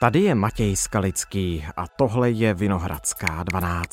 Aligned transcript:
Tady 0.00 0.20
je 0.20 0.34
Matěj 0.34 0.76
Skalický 0.76 1.64
a 1.76 1.86
tohle 1.86 2.30
je 2.30 2.54
Vinohradská 2.54 3.42
12. 3.42 3.90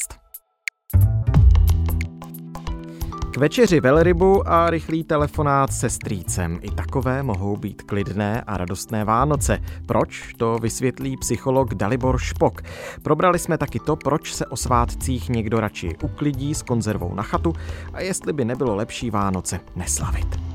K 3.31 3.37
večeři 3.37 3.79
velrybu 3.79 4.47
a 4.47 4.69
rychlý 4.69 5.03
telefonát 5.03 5.73
se 5.73 5.89
strýcem. 5.89 6.59
I 6.61 6.71
takové 6.71 7.23
mohou 7.23 7.57
být 7.57 7.81
klidné 7.81 8.41
a 8.41 8.57
radostné 8.57 9.05
Vánoce. 9.05 9.59
Proč? 9.85 10.33
To 10.37 10.57
vysvětlí 10.57 11.17
psycholog 11.17 11.73
Dalibor 11.73 12.19
Špok. 12.19 12.61
Probrali 13.03 13.39
jsme 13.39 13.57
taky 13.57 13.79
to, 13.79 13.95
proč 13.95 14.33
se 14.33 14.45
o 14.45 14.57
svátcích 14.57 15.29
někdo 15.29 15.59
radši 15.59 15.95
uklidí 16.03 16.55
s 16.55 16.61
konzervou 16.61 17.15
na 17.15 17.23
chatu 17.23 17.53
a 17.93 18.01
jestli 18.01 18.33
by 18.33 18.45
nebylo 18.45 18.75
lepší 18.75 19.09
Vánoce 19.09 19.59
neslavit. 19.75 20.52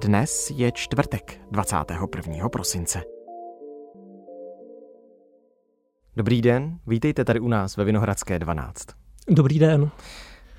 Dnes 0.00 0.50
je 0.50 0.72
čtvrtek, 0.72 1.40
21. 1.50 2.48
prosince. 2.48 3.02
Dobrý 6.16 6.42
den, 6.42 6.78
vítejte 6.86 7.24
tady 7.24 7.40
u 7.40 7.48
nás 7.48 7.76
ve 7.76 7.84
Vinohradské 7.84 8.38
12. 8.38 8.86
Dobrý 9.28 9.58
den. 9.58 9.90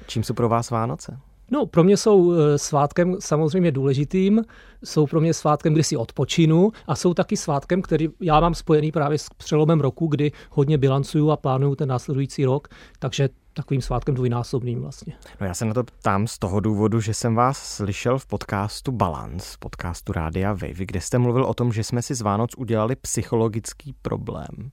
Čím 0.08 0.24
jsou 0.24 0.34
pro 0.34 0.50
vás 0.50 0.70
Vánoce? 0.70 1.20
No, 1.52 1.66
pro 1.66 1.84
mě 1.84 1.98
jsou 1.98 2.34
eh, 2.34 2.58
svátkem 2.58 3.16
samozřejmě 3.20 3.72
důležitým, 3.72 4.42
jsou 4.84 5.08
pro 5.08 5.22
mě 5.22 5.34
svátkem, 5.34 5.74
kdy 5.74 5.84
si 5.84 5.98
odpočinu 5.98 6.72
a 6.88 6.96
jsou 6.96 7.14
taky 7.14 7.38
svátkem, 7.38 7.82
který 7.82 8.08
já 8.22 8.40
mám 8.40 8.54
spojený 8.54 8.92
právě 8.92 9.18
s 9.18 9.30
přelomem 9.38 9.80
roku, 9.80 10.08
kdy 10.08 10.32
hodně 10.50 10.78
bilancuju 10.78 11.30
a 11.30 11.38
plánuju 11.38 11.76
ten 11.76 11.90
následující 11.90 12.46
rok, 12.46 12.68
takže 13.00 13.30
takovým 13.54 13.82
svátkem 13.82 14.16
dvojnásobným 14.16 14.82
vlastně. 14.82 15.14
No 15.42 15.48
já 15.48 15.54
se 15.54 15.66
na 15.66 15.74
to 15.74 15.84
ptám 15.84 16.28
z 16.28 16.40
toho 16.40 16.60
důvodu, 16.60 17.02
že 17.02 17.14
jsem 17.14 17.36
vás 17.36 17.76
slyšel 17.76 18.20
v 18.20 18.26
podcastu 18.26 18.92
Balance, 18.92 19.58
podcastu 19.60 20.12
Rádia 20.12 20.54
Wave, 20.54 20.86
kde 20.86 21.02
jste 21.02 21.18
mluvil 21.18 21.44
o 21.44 21.54
tom, 21.54 21.74
že 21.74 21.84
jsme 21.84 22.02
si 22.02 22.16
z 22.16 22.22
Vánoc 22.22 22.52
udělali 22.58 22.96
psychologický 22.96 23.94
problém. 24.02 24.72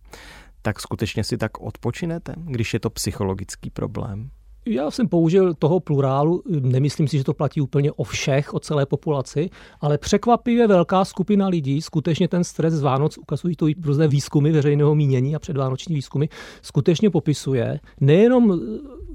Tak 0.62 0.80
skutečně 0.80 1.24
si 1.24 1.38
tak 1.38 1.60
odpočinete, 1.60 2.34
když 2.36 2.74
je 2.74 2.80
to 2.80 2.90
psychologický 2.90 3.70
problém? 3.70 4.30
Já 4.68 4.90
jsem 4.90 5.08
použil 5.08 5.54
toho 5.54 5.80
plurálu, 5.80 6.42
nemyslím 6.60 7.08
si, 7.08 7.18
že 7.18 7.24
to 7.24 7.34
platí 7.34 7.60
úplně 7.60 7.92
o 7.92 8.04
všech, 8.04 8.54
o 8.54 8.60
celé 8.60 8.86
populaci, 8.86 9.50
ale 9.80 9.98
překvapivě 9.98 10.66
velká 10.66 11.04
skupina 11.04 11.48
lidí, 11.48 11.82
skutečně 11.82 12.28
ten 12.28 12.44
stres 12.44 12.74
z 12.74 12.82
Vánoc, 12.82 13.18
ukazují 13.18 13.56
to 13.56 13.68
i 13.68 13.74
různé 13.82 14.08
výzkumy 14.08 14.52
veřejného 14.52 14.94
mínění 14.94 15.36
a 15.36 15.38
předvánoční 15.38 15.94
výzkumy, 15.94 16.26
skutečně 16.62 17.10
popisuje 17.10 17.80
nejenom 18.00 18.60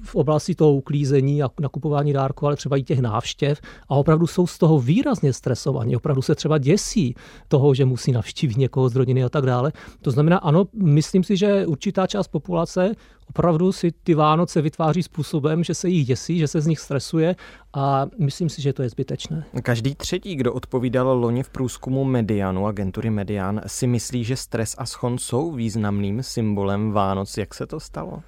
v 0.04 0.16
oblasti 0.16 0.56
toho 0.56 0.74
uklízení 0.74 1.44
a 1.44 1.50
nakupování 1.60 2.14
dárků, 2.14 2.46
ale 2.46 2.56
třeba 2.56 2.78
i 2.78 2.84
těch 2.84 3.00
návštěv 3.00 3.62
a 3.90 3.96
opravdu 3.96 4.28
jsou 4.28 4.48
z 4.48 4.58
toho 4.58 4.80
výrazně 4.80 5.34
stresovaní, 5.34 5.96
opravdu 5.96 6.22
se 6.22 6.36
třeba 6.36 6.58
děsí 6.58 7.16
toho, 7.48 7.74
že 7.74 7.86
musí 7.86 8.12
navštívit 8.12 8.58
někoho 8.58 8.90
z 8.90 8.96
rodiny 8.96 9.24
a 9.24 9.30
tak 9.30 9.46
dále. 9.46 9.72
To 10.02 10.12
znamená, 10.12 10.38
ano, 10.38 10.66
myslím 10.74 11.24
si, 11.24 11.38
že 11.38 11.66
určitá 11.68 12.08
část 12.08 12.28
populace 12.28 12.96
opravdu 13.32 13.72
si 13.72 13.92
ty 14.04 14.14
Vánoce 14.14 14.62
vytváří 14.62 15.04
způsobem, 15.04 15.64
že 15.64 15.74
se 15.74 15.90
jich 15.90 16.08
děsí, 16.08 16.40
že 16.40 16.48
se 16.48 16.62
z 16.62 16.68
nich 16.68 16.80
stresuje 16.80 17.36
a 17.74 18.06
myslím 18.20 18.50
si, 18.50 18.62
že 18.62 18.74
to 18.74 18.84
je 18.84 18.90
zbytečné. 18.90 19.44
Každý 19.64 19.96
třetí, 19.96 20.36
kdo 20.36 20.54
odpovídal 20.54 21.20
loni 21.20 21.44
v 21.44 21.50
průzkumu 21.50 22.04
Medianu, 22.04 22.68
agentury 22.68 23.10
Median, 23.10 23.62
si 23.68 23.88
myslí, 23.88 24.24
že 24.24 24.36
stres 24.36 24.76
a 24.78 24.86
schon 24.86 25.18
jsou 25.18 25.52
významným 25.52 26.24
symbolem 26.24 26.92
Vánoc. 26.92 27.38
Jak 27.38 27.54
se 27.54 27.68
to 27.68 27.80
stalo? 27.80 28.24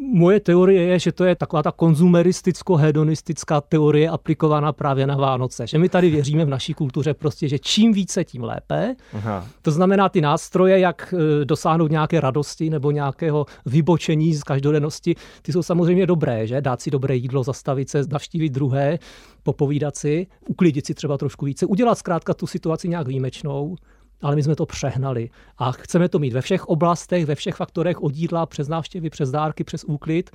Moje 0.00 0.40
teorie 0.40 0.82
je, 0.82 0.98
že 0.98 1.12
to 1.12 1.24
je 1.24 1.34
taková 1.34 1.62
ta 1.62 1.70
konzumeristicko-hedonistická 1.70 3.60
teorie 3.68 4.08
aplikovaná 4.08 4.72
právě 4.72 5.06
na 5.06 5.16
Vánoce. 5.16 5.66
Že 5.66 5.78
my 5.78 5.88
tady 5.88 6.10
věříme 6.10 6.44
v 6.44 6.48
naší 6.48 6.74
kultuře 6.74 7.14
prostě, 7.14 7.48
že 7.48 7.58
čím 7.58 7.92
více, 7.92 8.24
tím 8.24 8.44
lépe. 8.44 8.96
Aha. 9.12 9.46
To 9.62 9.70
znamená 9.70 10.08
ty 10.08 10.20
nástroje, 10.20 10.78
jak 10.78 11.14
e, 11.42 11.44
dosáhnout 11.44 11.90
nějaké 11.90 12.20
radosti 12.20 12.70
nebo 12.70 12.90
nějakého 12.90 13.46
vybočení 13.66 14.34
z 14.34 14.42
každodennosti, 14.42 15.14
ty 15.42 15.52
jsou 15.52 15.62
samozřejmě 15.62 16.06
dobré, 16.06 16.46
že? 16.46 16.60
Dát 16.60 16.80
si 16.80 16.90
dobré 16.90 17.16
jídlo, 17.16 17.42
zastavit 17.44 17.90
se, 17.90 18.02
navštívit 18.10 18.50
druhé, 18.50 18.98
popovídat 19.42 19.96
si, 19.96 20.26
uklidit 20.48 20.86
si 20.86 20.94
třeba 20.94 21.18
trošku 21.18 21.44
více, 21.46 21.66
udělat 21.66 21.98
zkrátka 21.98 22.34
tu 22.34 22.46
situaci 22.46 22.88
nějak 22.88 23.08
výjimečnou 23.08 23.76
ale 24.20 24.36
my 24.36 24.42
jsme 24.42 24.56
to 24.56 24.66
přehnali. 24.66 25.30
A 25.58 25.72
chceme 25.72 26.08
to 26.08 26.18
mít 26.18 26.32
ve 26.32 26.40
všech 26.40 26.66
oblastech, 26.66 27.26
ve 27.26 27.34
všech 27.34 27.54
faktorech 27.54 28.02
od 28.02 28.16
jídla, 28.16 28.46
přes 28.46 28.68
návštěvy, 28.68 29.10
přes 29.10 29.30
dárky, 29.30 29.64
přes 29.64 29.84
úklid. 29.84 30.30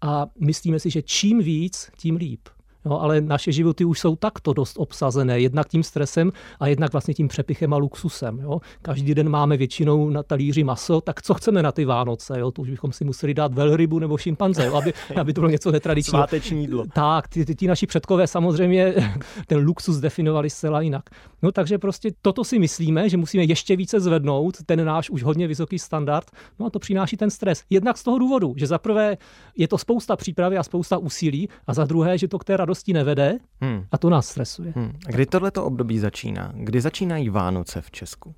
A 0.00 0.26
myslíme 0.40 0.78
si, 0.78 0.90
že 0.90 1.02
čím 1.02 1.38
víc, 1.38 1.90
tím 1.98 2.16
líp. 2.16 2.48
No, 2.84 3.02
ale 3.02 3.20
naše 3.20 3.52
životy 3.52 3.84
už 3.84 4.00
jsou 4.00 4.16
takto 4.16 4.52
dost 4.52 4.76
obsazené, 4.78 5.40
jednak 5.40 5.68
tím 5.68 5.82
stresem 5.82 6.32
a 6.60 6.66
jednak 6.66 6.92
vlastně 6.92 7.14
tím 7.14 7.28
přepichem 7.28 7.74
a 7.74 7.76
luxusem. 7.76 8.38
Jo. 8.38 8.60
Každý 8.82 9.14
den 9.14 9.28
máme 9.28 9.56
většinou 9.56 10.10
na 10.10 10.22
talíři 10.22 10.64
maso, 10.64 11.00
tak 11.00 11.22
co 11.22 11.34
chceme 11.34 11.62
na 11.62 11.72
ty 11.72 11.84
Vánoce? 11.84 12.40
Jo? 12.40 12.50
To 12.50 12.62
už 12.62 12.70
bychom 12.70 12.92
si 12.92 13.04
museli 13.04 13.34
dát 13.34 13.54
velrybu 13.54 13.98
nebo 13.98 14.18
šimpanze, 14.18 14.66
jo? 14.66 14.74
Aby, 14.74 14.92
aby 15.20 15.32
to 15.32 15.40
bylo 15.40 15.50
něco 15.50 15.72
netradičního. 15.72 16.18
Sváteční 16.18 16.60
jídlo. 16.60 16.84
Tak, 16.94 17.28
ty, 17.28 17.44
ty, 17.44 17.54
ty 17.54 17.66
naši 17.66 17.86
předkové 17.86 18.26
samozřejmě 18.26 18.94
ten 19.46 19.64
luxus 19.64 19.96
definovali 19.96 20.50
zcela 20.50 20.80
jinak. 20.80 21.10
No 21.42 21.52
takže 21.52 21.78
prostě 21.78 22.12
toto 22.22 22.44
si 22.44 22.58
myslíme, 22.58 23.08
že 23.08 23.16
musíme 23.16 23.44
ještě 23.44 23.76
více 23.76 24.00
zvednout, 24.00 24.56
ten 24.66 24.84
náš 24.84 25.10
už 25.10 25.22
hodně 25.22 25.46
vysoký 25.46 25.78
standard, 25.78 26.30
no 26.58 26.66
a 26.66 26.70
to 26.70 26.78
přináší 26.78 27.16
ten 27.16 27.30
stres. 27.30 27.64
Jednak 27.70 27.98
z 27.98 28.02
toho 28.02 28.18
důvodu, 28.18 28.54
že 28.56 28.66
za 28.66 28.78
prvé 28.78 29.16
je 29.56 29.68
to 29.68 29.78
spousta 29.78 30.16
přípravy 30.16 30.58
a 30.58 30.62
spousta 30.62 30.98
úsilí 30.98 31.48
a 31.66 31.74
za 31.74 31.84
druhé, 31.84 32.18
že 32.18 32.28
to 32.28 32.38
k 32.38 32.44
té 32.44 32.56
radosti 32.72 32.92
nevede 32.92 33.38
hmm. 33.60 33.84
a 33.92 33.98
to 33.98 34.10
nás 34.10 34.28
stresuje. 34.28 34.72
Hmm. 34.76 34.92
A 35.06 35.10
kdy 35.10 35.26
tohleto 35.26 35.64
období 35.64 35.98
začíná? 35.98 36.52
Kdy 36.54 36.80
začínají 36.80 37.28
Vánoce 37.28 37.82
v 37.82 37.90
Česku? 37.90 38.34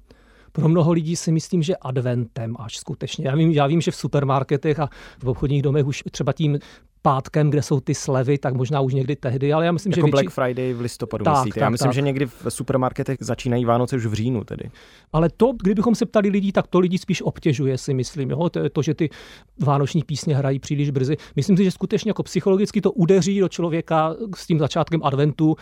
Pro 0.53 0.69
mnoho 0.69 0.93
lidí 0.93 1.17
si 1.17 1.33
myslím, 1.33 1.63
že 1.63 1.77
adventem 1.77 2.57
až 2.59 2.77
skutečně. 2.77 3.27
Já 3.29 3.35
vím, 3.35 3.51
já 3.51 3.67
vím, 3.67 3.81
že 3.81 3.91
v 3.91 3.97
supermarketech 3.97 4.81
a 4.81 4.89
v 5.19 5.29
obchodních 5.29 5.63
domech 5.63 5.87
už 5.87 6.03
třeba 6.11 6.33
tím 6.33 6.59
pátkem, 7.07 7.51
kde 7.51 7.63
jsou 7.63 7.81
ty 7.81 7.95
slevy, 7.95 8.39
tak 8.39 8.55
možná 8.55 8.81
už 8.81 8.95
někdy 8.95 9.17
tehdy, 9.17 9.53
ale 9.53 9.67
já 9.67 9.73
myslím, 9.73 9.91
jako 9.91 10.07
že... 10.07 10.11
Black 10.11 10.23
větši... 10.23 10.35
Friday 10.35 10.73
v 10.73 10.81
listopadu 10.81 11.25
tak, 11.25 11.35
myslíte? 11.35 11.55
Tak, 11.55 11.61
já 11.61 11.71
myslím, 11.71 11.89
tak. 11.89 11.95
že 11.95 12.01
někdy 12.01 12.27
v 12.27 12.45
supermarketech 12.49 13.19
začínají 13.21 13.65
Vánoce 13.65 13.97
už 13.97 14.07
v 14.07 14.13
říjnu 14.13 14.45
tedy. 14.45 14.71
Ale 15.13 15.29
to, 15.37 15.53
kdybychom 15.63 15.95
se 15.95 16.07
ptali 16.07 16.29
lidí, 16.29 16.53
tak 16.53 16.67
to 16.67 16.81
lidi 16.81 16.99
spíš 16.99 17.23
obtěžuje, 17.23 17.79
si 17.79 17.95
myslím. 17.95 18.31
Jo? 18.31 18.49
To, 18.49 18.69
to, 18.69 18.83
že 18.83 18.95
ty 18.95 19.11
vánoční 19.59 20.03
písně 20.03 20.37
hrají 20.37 20.59
příliš 20.59 20.91
brzy. 20.91 21.17
Myslím 21.37 21.57
si, 21.57 21.65
že 21.65 21.71
skutečně 21.71 22.11
jako 22.11 22.23
psychologicky 22.23 22.81
to 22.81 22.93
udeří 22.93 23.41
do 23.41 23.49
člověka 23.49 24.15
s 24.37 24.47
tím 24.47 24.59
začátkem 24.59 25.01
adventu, 25.05 25.57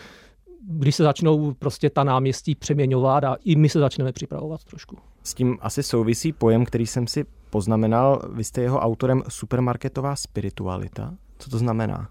když 0.67 0.95
se 0.95 1.03
začnou 1.03 1.53
prostě 1.53 1.89
ta 1.89 2.03
náměstí 2.03 2.55
přeměňovat 2.55 3.23
a 3.23 3.35
i 3.45 3.55
my 3.55 3.69
se 3.69 3.79
začneme 3.79 4.11
připravovat 4.11 4.63
trošku. 4.63 4.97
S 5.23 5.33
tím 5.33 5.57
asi 5.61 5.83
souvisí 5.83 6.31
pojem, 6.31 6.65
který 6.65 6.87
jsem 6.87 7.07
si 7.07 7.25
poznamenal. 7.49 8.21
Vy 8.33 8.43
jste 8.43 8.61
jeho 8.61 8.79
autorem 8.79 9.23
supermarketová 9.29 10.15
spiritualita. 10.15 11.13
Co 11.37 11.49
to 11.49 11.57
znamená? 11.57 12.09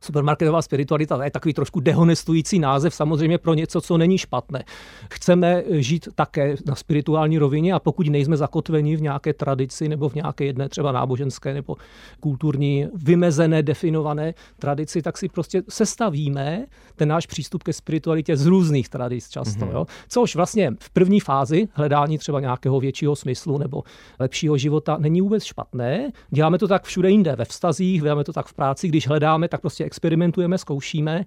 Supermarketová 0.00 0.62
spiritualita 0.62 1.24
je 1.24 1.30
takový 1.30 1.54
trošku 1.54 1.80
dehonestující 1.80 2.58
název 2.58 2.94
samozřejmě 2.94 3.38
pro 3.38 3.54
něco, 3.54 3.80
co 3.80 3.98
není 3.98 4.18
špatné. 4.18 4.64
Chceme 5.12 5.62
žít 5.70 6.08
také 6.14 6.56
na 6.66 6.74
spirituální 6.74 7.38
rovině 7.38 7.72
a 7.72 7.78
pokud 7.78 8.08
nejsme 8.08 8.36
zakotveni 8.36 8.96
v 8.96 9.02
nějaké 9.02 9.34
tradici 9.34 9.88
nebo 9.88 10.08
v 10.08 10.14
nějaké 10.14 10.44
jedné 10.44 10.68
třeba 10.68 10.92
náboženské 10.92 11.54
nebo 11.54 11.76
kulturní 12.20 12.86
vymezené, 12.94 13.62
definované 13.62 14.34
tradici, 14.58 15.02
tak 15.02 15.18
si 15.18 15.28
prostě 15.28 15.62
sestavíme 15.68 16.66
ten 16.96 17.08
náš 17.08 17.26
přístup 17.26 17.62
ke 17.62 17.72
spiritualitě 17.72 18.36
z 18.36 18.46
různých 18.46 18.88
tradic 18.88 19.28
často. 19.28 19.64
Mm-hmm. 19.64 19.72
Jo? 19.72 19.86
Což 20.08 20.36
vlastně 20.36 20.72
v 20.80 20.90
první 20.90 21.20
fázi 21.20 21.68
hledání 21.72 22.18
třeba 22.18 22.40
nějakého 22.40 22.80
většího 22.80 23.16
smyslu 23.16 23.58
nebo 23.58 23.82
lepšího 24.18 24.56
života 24.56 24.96
není 25.00 25.20
vůbec 25.20 25.44
špatné. 25.44 26.10
Děláme 26.30 26.58
to 26.58 26.68
tak 26.68 26.84
všude 26.84 27.10
jinde, 27.10 27.36
ve 27.36 27.44
vztazích, 27.44 28.02
děláme 28.02 28.24
to 28.24 28.32
tak 28.32 28.46
v 28.46 28.54
práci, 28.54 28.88
když 28.88 29.08
hledáme, 29.08 29.48
tak 29.48 29.60
prostě 29.60 29.84
experimentujeme, 29.88 30.58
zkoušíme, 30.58 31.24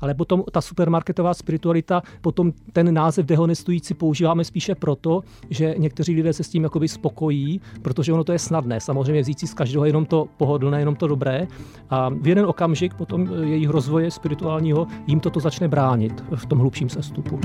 ale 0.00 0.14
potom 0.14 0.44
ta 0.52 0.60
supermarketová 0.60 1.34
spiritualita, 1.34 2.02
potom 2.20 2.52
ten 2.72 2.94
název 2.94 3.26
dehonestující 3.26 3.94
používáme 3.94 4.44
spíše 4.44 4.74
proto, 4.74 5.22
že 5.50 5.74
někteří 5.78 6.14
lidé 6.14 6.32
se 6.32 6.44
s 6.44 6.48
tím 6.48 6.62
jakoby 6.62 6.88
spokojí, 6.88 7.60
protože 7.82 8.12
ono 8.12 8.24
to 8.24 8.32
je 8.32 8.38
snadné. 8.38 8.80
Samozřejmě 8.80 9.22
vzít 9.22 9.40
si 9.40 9.46
z 9.46 9.54
každého 9.54 9.84
jenom 9.84 10.06
to 10.06 10.28
pohodlné, 10.36 10.78
jenom 10.78 10.96
to 10.96 11.06
dobré. 11.06 11.46
A 11.90 12.08
v 12.08 12.28
jeden 12.28 12.46
okamžik 12.46 12.94
potom 12.94 13.28
jejich 13.42 13.68
rozvoje 13.68 14.10
spirituálního 14.10 14.86
jim 15.06 15.20
toto 15.20 15.40
začne 15.40 15.68
bránit 15.68 16.24
v 16.34 16.46
tom 16.46 16.58
hlubším 16.58 16.88
sestupu. 16.88 17.40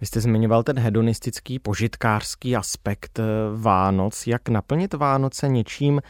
Vy 0.00 0.06
jste 0.06 0.20
zmiňoval 0.20 0.62
ten 0.62 0.78
hedonistický, 0.78 1.58
požitkářský 1.58 2.56
aspekt 2.56 3.18
eh, 3.18 3.24
Vánoc. 3.56 4.26
Jak 4.26 4.48
naplnit 4.48 4.94
Vánoce 4.94 5.48
něčím 5.48 6.00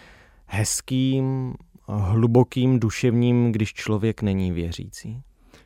hezkým, 0.47 1.55
hlubokým, 1.88 2.81
duševním, 2.81 3.53
když 3.53 3.75
člověk 3.75 4.23
není 4.23 4.53
věřící? 4.53 5.23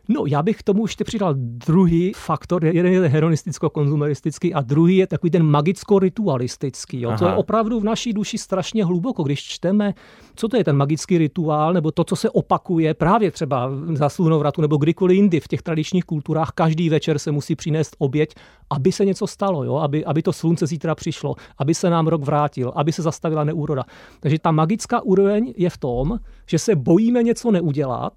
No, 0.08 0.24
já 0.26 0.42
bych 0.42 0.56
k 0.56 0.62
tomu 0.62 0.84
ještě 0.84 1.04
přidal 1.04 1.34
druhý 1.36 2.12
faktor, 2.16 2.64
jeden 2.64 2.92
je 2.92 3.00
hedonisticko-konzumeristický 3.00 4.54
a 4.54 4.60
druhý 4.60 4.96
je 4.96 5.06
takový 5.06 5.30
ten 5.30 5.42
magicko-ritualistický. 5.42 7.00
Jo. 7.00 7.14
To 7.18 7.26
je 7.26 7.34
opravdu 7.34 7.80
v 7.80 7.84
naší 7.84 8.12
duši 8.12 8.38
strašně 8.38 8.84
hluboko, 8.84 9.22
když 9.22 9.44
čteme, 9.44 9.94
co 10.34 10.48
to 10.48 10.56
je 10.56 10.64
ten 10.64 10.76
magický 10.76 11.18
rituál, 11.18 11.72
nebo 11.72 11.90
to, 11.90 12.04
co 12.04 12.16
se 12.16 12.30
opakuje 12.30 12.94
právě 12.94 13.30
třeba 13.30 13.70
za 13.92 14.08
slunovratu 14.08 14.60
nebo 14.60 14.76
kdykoliv 14.76 15.16
jindy 15.16 15.40
v 15.40 15.48
těch 15.48 15.62
tradičních 15.62 16.04
kulturách. 16.04 16.50
Každý 16.54 16.88
večer 16.88 17.18
se 17.18 17.32
musí 17.32 17.56
přinést 17.56 17.96
oběť, 17.98 18.34
aby 18.70 18.92
se 18.92 19.04
něco 19.04 19.26
stalo, 19.26 19.64
jo? 19.64 19.76
Aby, 19.76 20.04
aby 20.04 20.22
to 20.22 20.32
slunce 20.32 20.66
zítra 20.66 20.94
přišlo, 20.94 21.34
aby 21.58 21.74
se 21.74 21.90
nám 21.90 22.06
rok 22.06 22.22
vrátil, 22.22 22.72
aby 22.74 22.92
se 22.92 23.02
zastavila 23.02 23.44
neúroda. 23.44 23.84
Takže 24.20 24.38
ta 24.38 24.50
magická 24.50 25.00
úroveň 25.00 25.54
je 25.56 25.70
v 25.70 25.78
tom, 25.78 26.18
že 26.46 26.58
se 26.58 26.76
bojíme 26.76 27.22
něco 27.22 27.50
neudělat, 27.50 28.12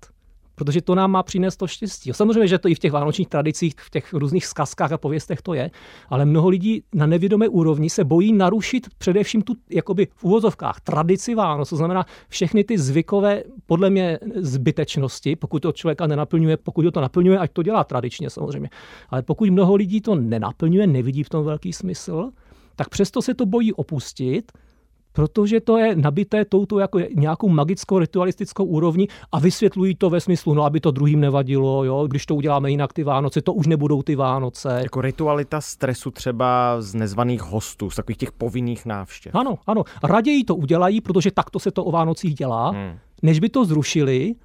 protože 0.65 0.81
to 0.81 0.95
nám 0.95 1.11
má 1.11 1.23
přinést 1.23 1.57
to 1.57 1.67
štěstí. 1.67 2.11
Samozřejmě, 2.13 2.47
že 2.47 2.57
to 2.57 2.67
i 2.67 2.75
v 2.75 2.79
těch 2.79 2.91
vánočních 2.91 3.27
tradicích, 3.27 3.73
v 3.77 3.89
těch 3.89 4.13
různých 4.13 4.45
zkazkách 4.45 4.91
a 4.91 4.97
pověstech 4.97 5.41
to 5.41 5.53
je, 5.53 5.71
ale 6.09 6.25
mnoho 6.25 6.49
lidí 6.49 6.83
na 6.93 7.05
nevědomé 7.05 7.47
úrovni 7.47 7.89
se 7.89 8.03
bojí 8.03 8.33
narušit 8.33 8.87
především 8.97 9.41
tu 9.41 9.53
jakoby 9.69 10.07
v 10.15 10.23
úvozovkách 10.23 10.81
tradici 10.81 11.35
Vánoc, 11.35 11.69
to 11.69 11.75
znamená 11.75 12.05
všechny 12.29 12.63
ty 12.63 12.77
zvykové, 12.77 13.43
podle 13.65 13.89
mě, 13.89 14.19
zbytečnosti, 14.35 15.35
pokud 15.35 15.59
to 15.59 15.71
člověka 15.71 16.07
nenaplňuje, 16.07 16.57
pokud 16.57 16.85
ho 16.85 16.91
to 16.91 17.01
naplňuje, 17.01 17.37
ať 17.37 17.51
to 17.51 17.63
dělá 17.63 17.83
tradičně 17.83 18.29
samozřejmě. 18.29 18.69
Ale 19.09 19.21
pokud 19.21 19.49
mnoho 19.49 19.75
lidí 19.75 20.01
to 20.01 20.15
nenaplňuje, 20.15 20.87
nevidí 20.87 21.23
v 21.23 21.29
tom 21.29 21.45
velký 21.45 21.73
smysl, 21.73 22.29
tak 22.75 22.89
přesto 22.89 23.21
se 23.21 23.33
to 23.33 23.45
bojí 23.45 23.73
opustit 23.73 24.51
protože 25.13 25.59
to 25.59 25.77
je 25.77 25.95
nabité 25.95 26.45
touto 26.45 26.79
jako 26.79 26.99
nějakou 27.15 27.49
magickou 27.49 27.99
ritualistickou 27.99 28.65
úrovní 28.65 29.07
a 29.31 29.39
vysvětlují 29.39 29.95
to 29.95 30.09
ve 30.09 30.19
smyslu, 30.19 30.53
no 30.53 30.63
aby 30.63 30.79
to 30.79 30.91
druhým 30.91 31.19
nevadilo, 31.19 31.83
jo, 31.83 32.07
když 32.07 32.25
to 32.25 32.35
uděláme 32.35 32.71
jinak 32.71 32.93
ty 32.93 33.03
Vánoce, 33.03 33.41
to 33.41 33.53
už 33.53 33.67
nebudou 33.67 34.03
ty 34.03 34.15
Vánoce. 34.15 34.79
Jako 34.83 35.01
ritualita 35.01 35.61
stresu 35.61 36.11
třeba 36.11 36.81
z 36.81 36.95
nezvaných 36.95 37.41
hostů, 37.41 37.89
z 37.89 37.95
takových 37.95 38.17
těch 38.17 38.31
povinných 38.31 38.85
návštěv. 38.85 39.35
Ano, 39.35 39.57
ano. 39.67 39.83
Raději 40.03 40.43
to 40.43 40.55
udělají, 40.55 41.01
protože 41.01 41.31
takto 41.31 41.59
se 41.59 41.71
to 41.71 41.85
o 41.85 41.91
Vánocích 41.91 42.35
dělá, 42.35 42.69
hmm. 42.69 42.97
než 43.21 43.39
by 43.39 43.49
to 43.49 43.65
zrušili, 43.65 44.35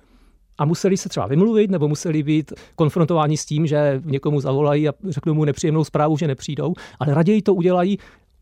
a 0.58 0.64
museli 0.64 0.96
se 0.96 1.08
třeba 1.08 1.26
vymluvit, 1.26 1.70
nebo 1.70 1.88
museli 1.88 2.22
být 2.22 2.52
konfrontováni 2.74 3.36
s 3.36 3.46
tím, 3.46 3.66
že 3.66 4.02
někomu 4.04 4.40
zavolají 4.40 4.88
a 4.88 4.92
řeknou 5.08 5.34
mu 5.34 5.44
nepříjemnou 5.44 5.84
zprávu, 5.84 6.16
že 6.16 6.26
nepřijdou, 6.26 6.74
ale 6.98 7.14
raději 7.14 7.42
to 7.42 7.54
udělají 7.54 7.98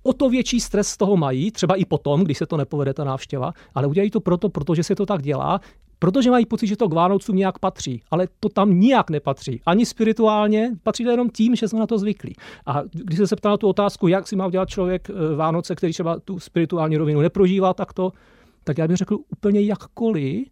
o 0.06 0.12
to 0.12 0.30
větší 0.30 0.60
stres 0.60 0.88
z 0.88 0.96
toho 0.96 1.16
mají, 1.16 1.50
třeba 1.50 1.74
i 1.74 1.84
potom, 1.84 2.24
když 2.24 2.38
se 2.38 2.46
to 2.46 2.56
nepovede 2.56 2.94
ta 2.94 3.04
návštěva, 3.04 3.52
ale 3.74 3.86
udělají 3.86 4.10
to 4.10 4.20
proto, 4.20 4.48
protože 4.48 4.82
se 4.82 4.94
to 4.94 5.06
tak 5.06 5.22
dělá, 5.22 5.60
protože 5.98 6.30
mají 6.30 6.46
pocit, 6.46 6.66
že 6.66 6.76
to 6.76 6.88
k 6.88 6.92
Vánocům 6.92 7.36
nějak 7.36 7.58
patří, 7.58 8.02
ale 8.10 8.28
to 8.40 8.48
tam 8.48 8.80
nijak 8.80 9.10
nepatří. 9.10 9.60
Ani 9.66 9.86
spirituálně, 9.86 10.70
patří 10.82 11.04
to 11.04 11.10
jenom 11.10 11.30
tím, 11.30 11.56
že 11.56 11.68
jsme 11.68 11.78
na 11.78 11.86
to 11.86 11.98
zvyklí. 11.98 12.34
A 12.66 12.82
když 12.92 13.20
se 13.28 13.36
ptal 13.36 13.50
na 13.52 13.56
tu 13.56 13.68
otázku, 13.68 14.08
jak 14.08 14.28
si 14.28 14.36
má 14.36 14.46
udělat 14.46 14.68
člověk 14.68 15.10
eh, 15.10 15.36
Vánoce, 15.36 15.74
který 15.74 15.92
třeba 15.92 16.20
tu 16.20 16.40
spirituální 16.40 16.96
rovinu 16.96 17.20
neprožívá 17.20 17.74
takto, 17.74 18.12
tak 18.64 18.78
já 18.78 18.88
bych 18.88 18.96
řekl 18.96 19.18
úplně 19.32 19.60
jakkoliv, 19.60 20.46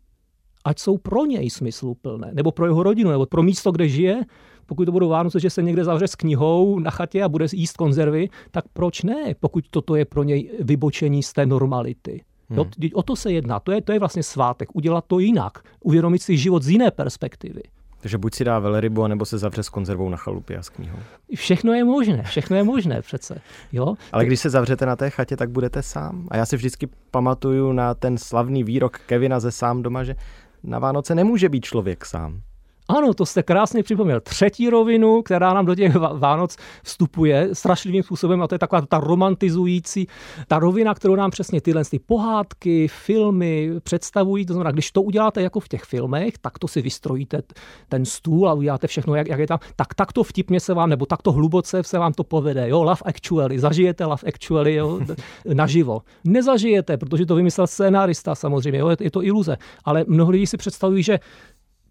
ať 0.65 0.79
jsou 0.79 0.99
pro 0.99 1.27
něj 1.27 1.51
smysluplné, 1.51 2.31
nebo 2.33 2.53
pro 2.53 2.67
jeho 2.67 2.83
rodinu, 2.83 3.11
nebo 3.11 3.27
pro 3.27 3.43
místo, 3.43 3.73
kde 3.73 3.89
žije, 3.89 4.21
pokud 4.67 4.85
to 4.85 4.93
budou 4.93 5.09
Vánoce, 5.09 5.41
že 5.41 5.51
se 5.51 5.63
někde 5.63 5.85
zavře 5.85 6.09
s 6.09 6.15
knihou 6.15 6.79
na 6.79 6.91
chatě 6.91 7.23
a 7.23 7.29
bude 7.29 7.47
jíst 7.53 7.77
konzervy, 7.77 8.29
tak 8.51 8.65
proč 8.73 9.03
ne, 9.03 9.35
pokud 9.41 9.65
toto 9.71 9.97
je 9.97 10.05
pro 10.05 10.23
něj 10.23 10.51
vybočení 10.61 11.23
z 11.23 11.33
té 11.33 11.47
normality. 11.47 12.25
Hmm. 12.51 12.59
Jo, 12.59 12.91
o 12.95 13.03
to 13.03 13.17
se 13.17 13.33
jedná, 13.33 13.61
to 13.61 13.73
je, 13.73 13.83
to 13.83 13.93
je 13.93 13.99
vlastně 13.99 14.23
svátek, 14.23 14.77
udělat 14.77 15.05
to 15.07 15.19
jinak, 15.19 15.59
uvědomit 15.81 16.23
si 16.23 16.37
život 16.37 16.63
z 16.63 16.69
jiné 16.69 16.91
perspektivy. 16.91 17.63
Takže 18.01 18.19
buď 18.19 18.35
si 18.35 18.45
dá 18.45 18.59
velerybu, 18.59 19.07
nebo 19.07 19.25
se 19.25 19.39
zavře 19.39 19.63
s 19.63 19.69
konzervou 19.69 20.09
na 20.09 20.17
chalupě 20.17 20.59
a 20.59 20.63
s 20.63 20.69
knihou. 20.69 20.99
Všechno 21.35 21.73
je 21.73 21.85
možné, 21.85 22.23
všechno 22.23 22.57
je 22.57 22.65
možné 22.65 23.03
přece. 23.03 23.41
Jo? 23.73 23.95
Ale 24.13 24.25
když 24.25 24.41
se 24.41 24.51
zavřete 24.51 24.87
na 24.87 24.97
té 24.97 25.11
chatě, 25.11 25.37
tak 25.37 25.51
budete 25.51 25.83
sám. 25.83 26.29
A 26.31 26.37
já 26.37 26.47
si 26.47 26.57
vždycky 26.57 26.89
pamatuju 27.11 27.73
na 27.73 27.95
ten 27.95 28.19
slavný 28.19 28.65
výrok 28.65 28.99
Kevina 28.99 29.41
ze 29.41 29.51
Sám 29.51 29.83
doma, 29.83 30.05
že 30.05 30.17
na 30.63 30.79
Vánoce 30.79 31.15
nemůže 31.15 31.49
být 31.49 31.65
člověk 31.65 32.05
sám. 32.05 32.41
Ano, 32.89 33.15
to 33.15 33.27
jste 33.27 33.43
krásně 33.43 33.83
připomněl. 33.83 34.21
Třetí 34.21 34.71
rovinu, 34.71 35.23
která 35.23 35.55
nám 35.55 35.67
do 35.67 35.75
těch 35.75 35.97
Vánoc 35.97 36.57
vstupuje 36.83 37.49
strašlivým 37.53 38.03
způsobem, 38.03 38.43
a 38.43 38.49
to 38.49 38.55
je 38.55 38.59
taková 38.59 38.83
ta 38.87 39.01
romantizující, 39.01 40.07
ta 40.49 40.59
rovina, 40.59 40.95
kterou 40.95 41.15
nám 41.15 41.31
přesně 41.31 41.61
tyhle 41.61 41.85
ty 41.85 41.99
pohádky, 41.99 42.89
filmy 42.89 43.71
představují. 43.83 44.47
To 44.47 44.53
znamená, 44.53 44.71
když 44.71 44.93
to 44.93 45.03
uděláte 45.03 45.43
jako 45.43 45.61
v 45.61 45.69
těch 45.69 45.83
filmech, 45.83 46.39
tak 46.39 46.59
to 46.59 46.69
si 46.69 46.83
vystrojíte 46.83 47.43
ten 47.89 48.05
stůl 48.05 48.49
a 48.49 48.53
uděláte 48.53 48.87
všechno, 48.87 49.15
jak, 49.15 49.29
jak 49.29 49.41
je 49.41 49.47
tam, 49.47 49.59
tak 49.77 49.95
takto 49.95 50.23
vtipně 50.23 50.61
se 50.61 50.75
vám, 50.75 50.91
nebo 50.91 51.07
takto 51.07 51.33
hluboce 51.33 51.83
se 51.83 51.99
vám 51.99 52.13
to 52.13 52.25
povede. 52.25 52.69
Jo, 52.69 52.83
Love 52.83 53.01
Actually, 53.05 53.59
zažijete 53.59 54.05
Love 54.05 54.23
Actually 54.27 54.75
jo, 54.75 55.01
naživo. 55.55 56.03
Nezažijete, 56.25 56.97
protože 56.97 57.27
to 57.27 57.35
vymyslel 57.35 57.67
scénárista 57.67 58.35
samozřejmě, 58.35 58.79
jo, 58.79 58.97
je, 59.01 59.11
to 59.11 59.23
iluze. 59.23 59.57
Ale 59.85 60.05
mnoho 60.09 60.31
lidí 60.31 60.47
si 60.47 60.57
představují, 60.57 61.03
že 61.03 61.19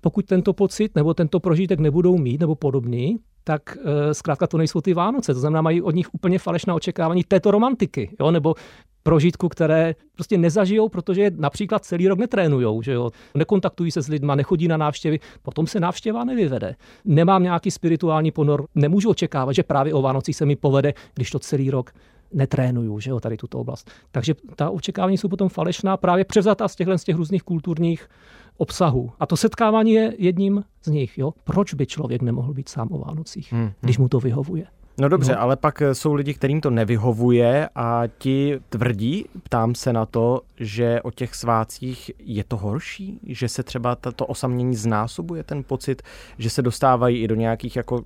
pokud 0.03 0.25
tento 0.25 0.53
pocit 0.53 0.95
nebo 0.95 1.13
tento 1.13 1.39
prožitek 1.39 1.79
nebudou 1.79 2.17
mít 2.17 2.39
nebo 2.39 2.55
podobný, 2.55 3.19
tak 3.43 3.77
e, 3.77 4.13
zkrátka 4.13 4.47
to 4.47 4.57
nejsou 4.57 4.81
ty 4.81 4.93
Vánoce. 4.93 5.33
To 5.33 5.39
znamená, 5.39 5.61
mají 5.61 5.81
od 5.81 5.95
nich 5.95 6.13
úplně 6.13 6.39
falešná 6.39 6.75
očekávání 6.75 7.23
této 7.23 7.51
romantiky, 7.51 8.15
jo? 8.19 8.31
nebo 8.31 8.55
prožitku, 9.03 9.49
které 9.49 9.95
prostě 10.15 10.37
nezažijou, 10.37 10.89
protože 10.89 11.31
například 11.37 11.85
celý 11.85 12.07
rok 12.07 12.19
netrénujou, 12.19 12.81
že 12.81 12.93
jo? 12.93 13.09
nekontaktují 13.35 13.91
se 13.91 14.01
s 14.01 14.07
lidma, 14.07 14.35
nechodí 14.35 14.67
na 14.67 14.77
návštěvy, 14.77 15.19
potom 15.41 15.67
se 15.67 15.79
návštěva 15.79 16.23
nevyvede. 16.23 16.75
Nemám 17.05 17.43
nějaký 17.43 17.71
spirituální 17.71 18.31
ponor, 18.31 18.67
nemůžu 18.75 19.09
očekávat, 19.09 19.53
že 19.53 19.63
právě 19.63 19.93
o 19.93 20.01
Vánocích 20.01 20.35
se 20.35 20.45
mi 20.45 20.55
povede, 20.55 20.93
když 21.15 21.31
to 21.31 21.39
celý 21.39 21.69
rok 21.69 21.91
netrénuju, 22.33 22.99
že 22.99 23.09
jo, 23.09 23.19
tady 23.19 23.37
tuto 23.37 23.59
oblast. 23.59 23.91
Takže 24.11 24.33
ta 24.55 24.69
očekávání 24.69 25.17
jsou 25.17 25.27
potom 25.27 25.49
falešná, 25.49 25.97
právě 25.97 26.25
převzatá 26.25 26.67
z 26.67 26.75
těchto 26.75 26.97
z 26.97 27.03
těch 27.03 27.15
různých 27.15 27.43
kulturních 27.43 28.09
obsahu. 28.57 29.11
A 29.19 29.25
to 29.25 29.37
setkávání 29.37 29.93
je 29.93 30.13
jedním 30.17 30.63
z 30.83 30.87
nich. 30.87 31.17
Jo? 31.17 31.33
Proč 31.43 31.73
by 31.73 31.85
člověk 31.85 32.21
nemohl 32.21 32.53
být 32.53 32.69
sám 32.69 32.87
o 32.91 32.97
Vánocích, 32.97 33.53
hmm. 33.53 33.71
když 33.81 33.97
mu 33.97 34.09
to 34.09 34.19
vyhovuje? 34.19 34.65
No 34.97 35.09
dobře, 35.09 35.31
no. 35.31 35.41
ale 35.41 35.55
pak 35.55 35.81
jsou 35.93 36.13
lidi, 36.13 36.33
kterým 36.33 36.61
to 36.61 36.69
nevyhovuje 36.69 37.69
a 37.75 38.03
ti 38.17 38.59
tvrdí, 38.69 39.25
ptám 39.43 39.75
se 39.75 39.93
na 39.93 40.05
to, 40.05 40.41
že 40.59 41.01
o 41.01 41.11
těch 41.11 41.35
svácích 41.35 42.11
je 42.19 42.43
to 42.43 42.57
horší, 42.57 43.19
že 43.23 43.49
se 43.49 43.63
třeba 43.63 43.95
tato 43.95 44.25
osamění 44.25 44.75
znásobuje 44.75 45.43
ten 45.43 45.63
pocit, 45.63 46.01
že 46.37 46.49
se 46.49 46.61
dostávají 46.61 47.17
i 47.17 47.27
do 47.27 47.35
nějakých 47.35 47.75
jako 47.75 48.01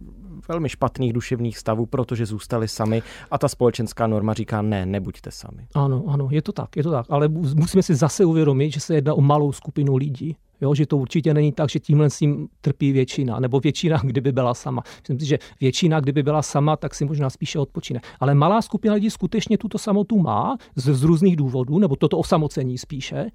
velmi 0.48 0.70
špatných 0.70 1.14
duševních 1.14 1.58
stavů, 1.58 1.86
protože 1.86 2.26
zůstali 2.26 2.68
sami 2.68 3.02
a 3.32 3.38
ta 3.38 3.48
společenská 3.48 4.08
norma 4.08 4.34
říká 4.34 4.62
ne, 4.62 4.86
nebuďte 4.86 5.32
sami. 5.32 5.68
Ano, 5.74 6.04
ano, 6.08 6.28
je 6.32 6.42
to 6.42 6.52
tak, 6.52 6.78
je 6.78 6.84
to 6.84 6.92
tak, 6.92 7.06
ale 7.10 7.28
musíme 7.28 7.84
si 7.84 7.96
zase 7.96 8.26
uvědomit, 8.26 8.72
že 8.72 8.80
se 8.80 8.96
jedná 8.96 9.14
o 9.14 9.22
malou 9.22 9.52
skupinu 9.52 9.96
lidí. 9.96 10.36
Jo, 10.62 10.76
že 10.76 10.86
to 10.86 10.98
určitě 10.98 11.34
není 11.34 11.52
tak, 11.52 11.70
že 11.70 11.80
tímhle 11.80 12.10
s 12.10 12.18
tím 12.18 12.48
trpí 12.62 12.92
většina, 12.92 13.40
nebo 13.40 13.60
většina, 13.60 13.98
kdyby 14.04 14.32
byla 14.32 14.54
sama. 14.54 14.84
Myslím 15.02 15.20
si, 15.20 15.26
že 15.26 15.40
většina, 15.62 16.00
kdyby 16.00 16.24
byla 16.24 16.42
sama, 16.42 16.76
tak 16.76 16.96
si 16.96 17.06
možná 17.06 17.30
spíše 17.30 17.60
odpočine. 17.60 18.00
Ale 18.20 18.36
malá 18.36 18.62
skupina 18.62 18.94
lidí 18.94 19.10
skutečně 19.10 19.58
tuto 19.58 19.78
samotu 19.78 20.20
má 20.20 20.58
z, 20.76 20.94
z 20.94 21.04
různých 21.04 21.36
důvodů, 21.36 21.80
nebo 21.80 21.96
toto 21.96 22.18
osamocení 22.18 22.78
spíše. 22.78 23.26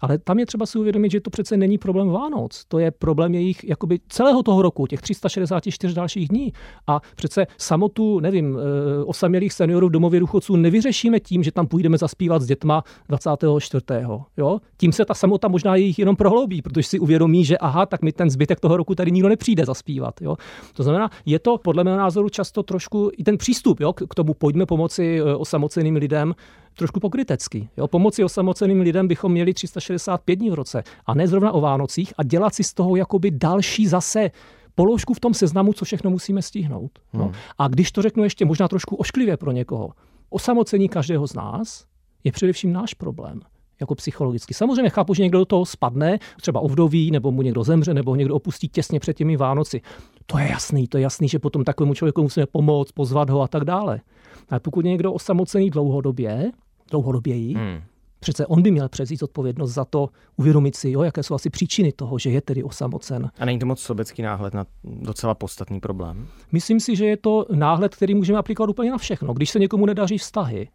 Ale 0.00 0.18
tam 0.18 0.38
je 0.38 0.46
třeba 0.46 0.66
si 0.66 0.78
uvědomit, 0.78 1.12
že 1.12 1.20
to 1.20 1.30
přece 1.30 1.56
není 1.56 1.78
problém 1.78 2.08
Vánoc. 2.08 2.64
To 2.68 2.78
je 2.78 2.90
problém 2.90 3.34
jejich 3.34 3.64
jakoby 3.64 4.00
celého 4.08 4.42
toho 4.42 4.62
roku, 4.62 4.86
těch 4.86 5.00
364 5.00 5.94
dalších 5.94 6.28
dní. 6.28 6.52
A 6.86 7.00
přece 7.16 7.46
samotu, 7.58 8.20
nevím, 8.20 8.58
eh, 8.58 9.04
osamělých 9.04 9.52
seniorů 9.52 9.88
v 9.88 9.90
domově 9.90 10.20
důchodců 10.20 10.56
nevyřešíme 10.56 11.20
tím, 11.20 11.42
že 11.42 11.52
tam 11.52 11.66
půjdeme 11.66 11.98
zaspívat 11.98 12.42
s 12.42 12.46
dětma 12.46 12.82
24. 13.08 14.26
Jo? 14.36 14.58
Tím 14.76 14.92
se 14.92 15.04
ta 15.04 15.14
samota 15.14 15.48
možná 15.48 15.76
jejich 15.76 15.98
jenom 15.98 16.16
prohloubí, 16.16 16.62
protože 16.62 16.82
si 16.82 16.98
uvědomí, 16.98 17.44
že 17.44 17.58
aha, 17.58 17.86
tak 17.86 18.02
mi 18.02 18.12
ten 18.12 18.30
zbytek 18.30 18.60
toho 18.60 18.76
roku 18.76 18.94
tady 18.94 19.10
nikdo 19.10 19.28
nepřijde 19.28 19.64
zaspívat. 19.64 20.22
Jo? 20.22 20.36
To 20.74 20.82
znamená, 20.82 21.10
je 21.26 21.38
to 21.38 21.58
podle 21.58 21.84
mého 21.84 21.96
názoru 21.96 22.28
často 22.28 22.62
trošku 22.62 23.10
i 23.16 23.24
ten 23.24 23.38
přístup 23.38 23.80
jo, 23.80 23.92
k 23.92 24.14
tomu 24.14 24.34
pojďme 24.34 24.66
pomoci 24.66 25.20
eh, 25.20 25.34
osamoceným 25.34 25.96
lidem, 25.96 26.34
trošku 26.76 27.00
pokrytecký. 27.00 27.68
Jo? 27.76 27.88
Pomoci 27.88 28.24
osamoceným 28.24 28.80
lidem 28.80 29.08
bychom 29.08 29.32
měli 29.32 29.54
365 29.54 30.36
dní 30.36 30.50
v 30.50 30.54
roce 30.54 30.82
a 31.06 31.14
ne 31.14 31.28
zrovna 31.28 31.52
o 31.52 31.60
Vánocích 31.60 32.12
a 32.18 32.22
dělat 32.22 32.54
si 32.54 32.64
z 32.64 32.74
toho 32.74 32.96
jakoby 32.96 33.30
další 33.30 33.86
zase 33.86 34.30
položku 34.74 35.14
v 35.14 35.20
tom 35.20 35.34
seznamu, 35.34 35.72
co 35.72 35.84
všechno 35.84 36.10
musíme 36.10 36.42
stihnout. 36.42 36.98
No. 37.12 37.24
Hmm. 37.24 37.34
A 37.58 37.68
když 37.68 37.92
to 37.92 38.02
řeknu 38.02 38.24
ještě 38.24 38.44
možná 38.44 38.68
trošku 38.68 38.96
ošklivě 38.96 39.36
pro 39.36 39.52
někoho, 39.52 39.90
osamocení 40.30 40.88
každého 40.88 41.26
z 41.26 41.34
nás 41.34 41.84
je 42.24 42.32
především 42.32 42.72
náš 42.72 42.94
problém 42.94 43.40
jako 43.80 43.94
psychologicky. 43.94 44.54
Samozřejmě 44.54 44.90
chápu, 44.90 45.14
že 45.14 45.22
někdo 45.22 45.38
do 45.38 45.44
toho 45.44 45.64
spadne, 45.64 46.18
třeba 46.40 46.60
ovdoví, 46.60 47.10
nebo 47.10 47.32
mu 47.32 47.42
někdo 47.42 47.64
zemře, 47.64 47.94
nebo 47.94 48.10
ho 48.10 48.16
někdo 48.16 48.34
opustí 48.34 48.68
těsně 48.68 49.00
před 49.00 49.16
těmi 49.16 49.36
Vánoci. 49.36 49.80
To 50.26 50.38
je 50.38 50.48
jasný, 50.50 50.88
to 50.88 50.98
je 50.98 51.02
jasný, 51.02 51.28
že 51.28 51.38
potom 51.38 51.64
takovému 51.64 51.94
člověku 51.94 52.22
musíme 52.22 52.46
pomoct, 52.46 52.92
pozvat 52.92 53.30
ho 53.30 53.42
a 53.42 53.48
tak 53.48 53.64
dále. 53.64 54.00
Ale 54.48 54.60
pokud 54.60 54.84
je 54.84 54.90
někdo 54.90 55.12
osamocený 55.12 55.70
dlouhodobě, 55.70 56.50
dlouhodoběji, 56.90 57.54
hmm. 57.54 57.80
Přece 58.20 58.46
on 58.46 58.62
by 58.62 58.70
měl 58.70 58.88
přezít 58.88 59.22
odpovědnost 59.22 59.72
za 59.72 59.84
to, 59.84 60.08
uvědomit 60.36 60.76
si, 60.76 60.90
jo, 60.90 61.02
jaké 61.02 61.22
jsou 61.22 61.34
asi 61.34 61.50
příčiny 61.50 61.92
toho, 61.92 62.18
že 62.18 62.30
je 62.30 62.40
tedy 62.40 62.62
osamocen. 62.62 63.30
A 63.38 63.44
není 63.44 63.58
to 63.58 63.66
moc 63.66 63.80
sobecký 63.80 64.22
náhled 64.22 64.54
na 64.54 64.66
docela 64.84 65.34
podstatný 65.34 65.80
problém? 65.80 66.28
Myslím 66.52 66.80
si, 66.80 66.96
že 66.96 67.06
je 67.06 67.16
to 67.16 67.46
náhled, 67.54 67.94
který 67.94 68.14
můžeme 68.14 68.38
aplikovat 68.38 68.70
úplně 68.70 68.90
na 68.90 68.98
všechno. 68.98 69.34
Když 69.34 69.50
se 69.50 69.58
někomu 69.58 69.86
nedaří 69.86 70.18
vztahy, 70.18 70.68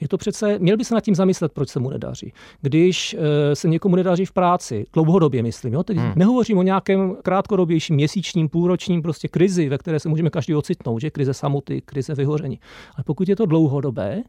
je 0.00 0.08
to 0.08 0.18
přece, 0.18 0.58
měl 0.58 0.76
by 0.76 0.84
se 0.84 0.94
nad 0.94 1.00
tím 1.00 1.14
zamyslet, 1.14 1.52
proč 1.52 1.68
se 1.68 1.80
mu 1.80 1.90
nedaří. 1.90 2.32
Když 2.60 3.16
e, 3.18 3.56
se 3.56 3.68
někomu 3.68 3.96
nedaří 3.96 4.24
v 4.24 4.32
práci, 4.32 4.84
dlouhodobě 4.92 5.42
myslím, 5.42 5.72
jo? 5.72 5.82
Teď 5.82 5.96
hmm. 5.96 6.12
nehovořím 6.16 6.58
o 6.58 6.62
nějakém 6.62 7.16
krátkodobějším, 7.22 7.96
měsíčním, 7.96 8.48
půlročním 8.48 9.02
prostě 9.02 9.28
krizi, 9.28 9.68
ve 9.68 9.78
které 9.78 10.00
se 10.00 10.08
můžeme 10.08 10.30
každý 10.30 10.54
ocitnout, 10.54 11.00
že 11.00 11.10
krize 11.10 11.34
samoty, 11.34 11.80
krize 11.80 12.14
vyhoření. 12.14 12.60
Ale 12.96 13.04
pokud 13.04 13.28
je 13.28 13.36
to 13.36 13.46
dlouhodobé, 13.46 14.22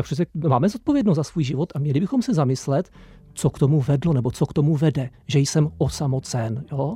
tak 0.00 0.04
přece 0.04 0.24
máme 0.48 0.68
zodpovědnost 0.68 1.16
za 1.16 1.24
svůj 1.24 1.44
život 1.44 1.72
a 1.74 1.78
měli 1.78 2.00
bychom 2.00 2.22
se 2.22 2.34
zamyslet, 2.34 2.90
co 3.34 3.50
k 3.50 3.58
tomu 3.58 3.80
vedlo, 3.80 4.12
nebo 4.12 4.30
co 4.30 4.46
k 4.46 4.52
tomu 4.52 4.76
vede, 4.76 5.10
že 5.26 5.38
jsem 5.38 5.68
osamocen. 5.78 6.64
Jo? 6.72 6.94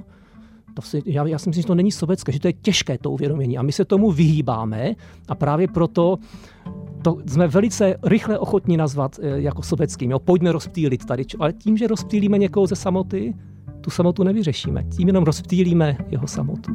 To 0.75 0.83
si, 0.83 1.03
já, 1.07 1.27
já 1.27 1.39
si 1.39 1.49
myslím, 1.49 1.63
že 1.63 1.67
to 1.67 1.75
není 1.75 1.93
sobecké, 1.93 2.33
že 2.33 2.41
to 2.41 2.47
je 2.47 2.53
těžké 2.53 2.99
to 2.99 3.11
uvědomění 3.11 3.59
a 3.59 3.63
my 3.63 3.73
se 3.73 3.85
tomu 3.85 4.13
vyhýbáme 4.13 4.95
a 5.29 5.35
právě 5.35 5.69
proto 5.69 6.19
to 7.03 7.17
jsme 7.27 7.49
velice 7.49 7.97
rychle 8.03 8.39
ochotní 8.39 8.77
nazvat 8.77 9.17
eh, 9.23 9.41
jako 9.41 9.63
sobeckým. 9.63 10.11
Jo? 10.11 10.19
Pojďme 10.19 10.53
rozptýlit 10.53 11.05
tady. 11.05 11.25
Ale 11.41 11.53
tím, 11.53 11.77
že 11.77 11.87
rozptýlíme 11.87 12.39
někoho 12.39 12.67
ze 12.67 12.77
samoty, 12.77 13.35
tu 13.81 13.91
samotu 13.91 14.25
nevyřešíme. 14.25 14.85
Tím 14.97 15.09
jenom 15.09 15.25
rozptýlíme 15.25 15.97
jeho 16.09 16.27
samotu. 16.27 16.73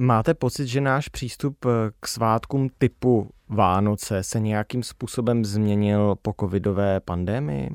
Máte 0.00 0.34
pocit, 0.34 0.66
že 0.66 0.80
náš 0.80 1.08
přístup 1.08 1.64
eh, 1.64 1.70
k 2.00 2.08
svátkům 2.08 2.68
typu 2.78 3.30
Vánoce 3.48 4.22
se 4.22 4.40
nějakým 4.40 4.82
způsobem 4.82 5.44
změnil 5.44 6.14
po 6.22 6.34
covidové 6.40 7.00
pandemii, 7.00 7.70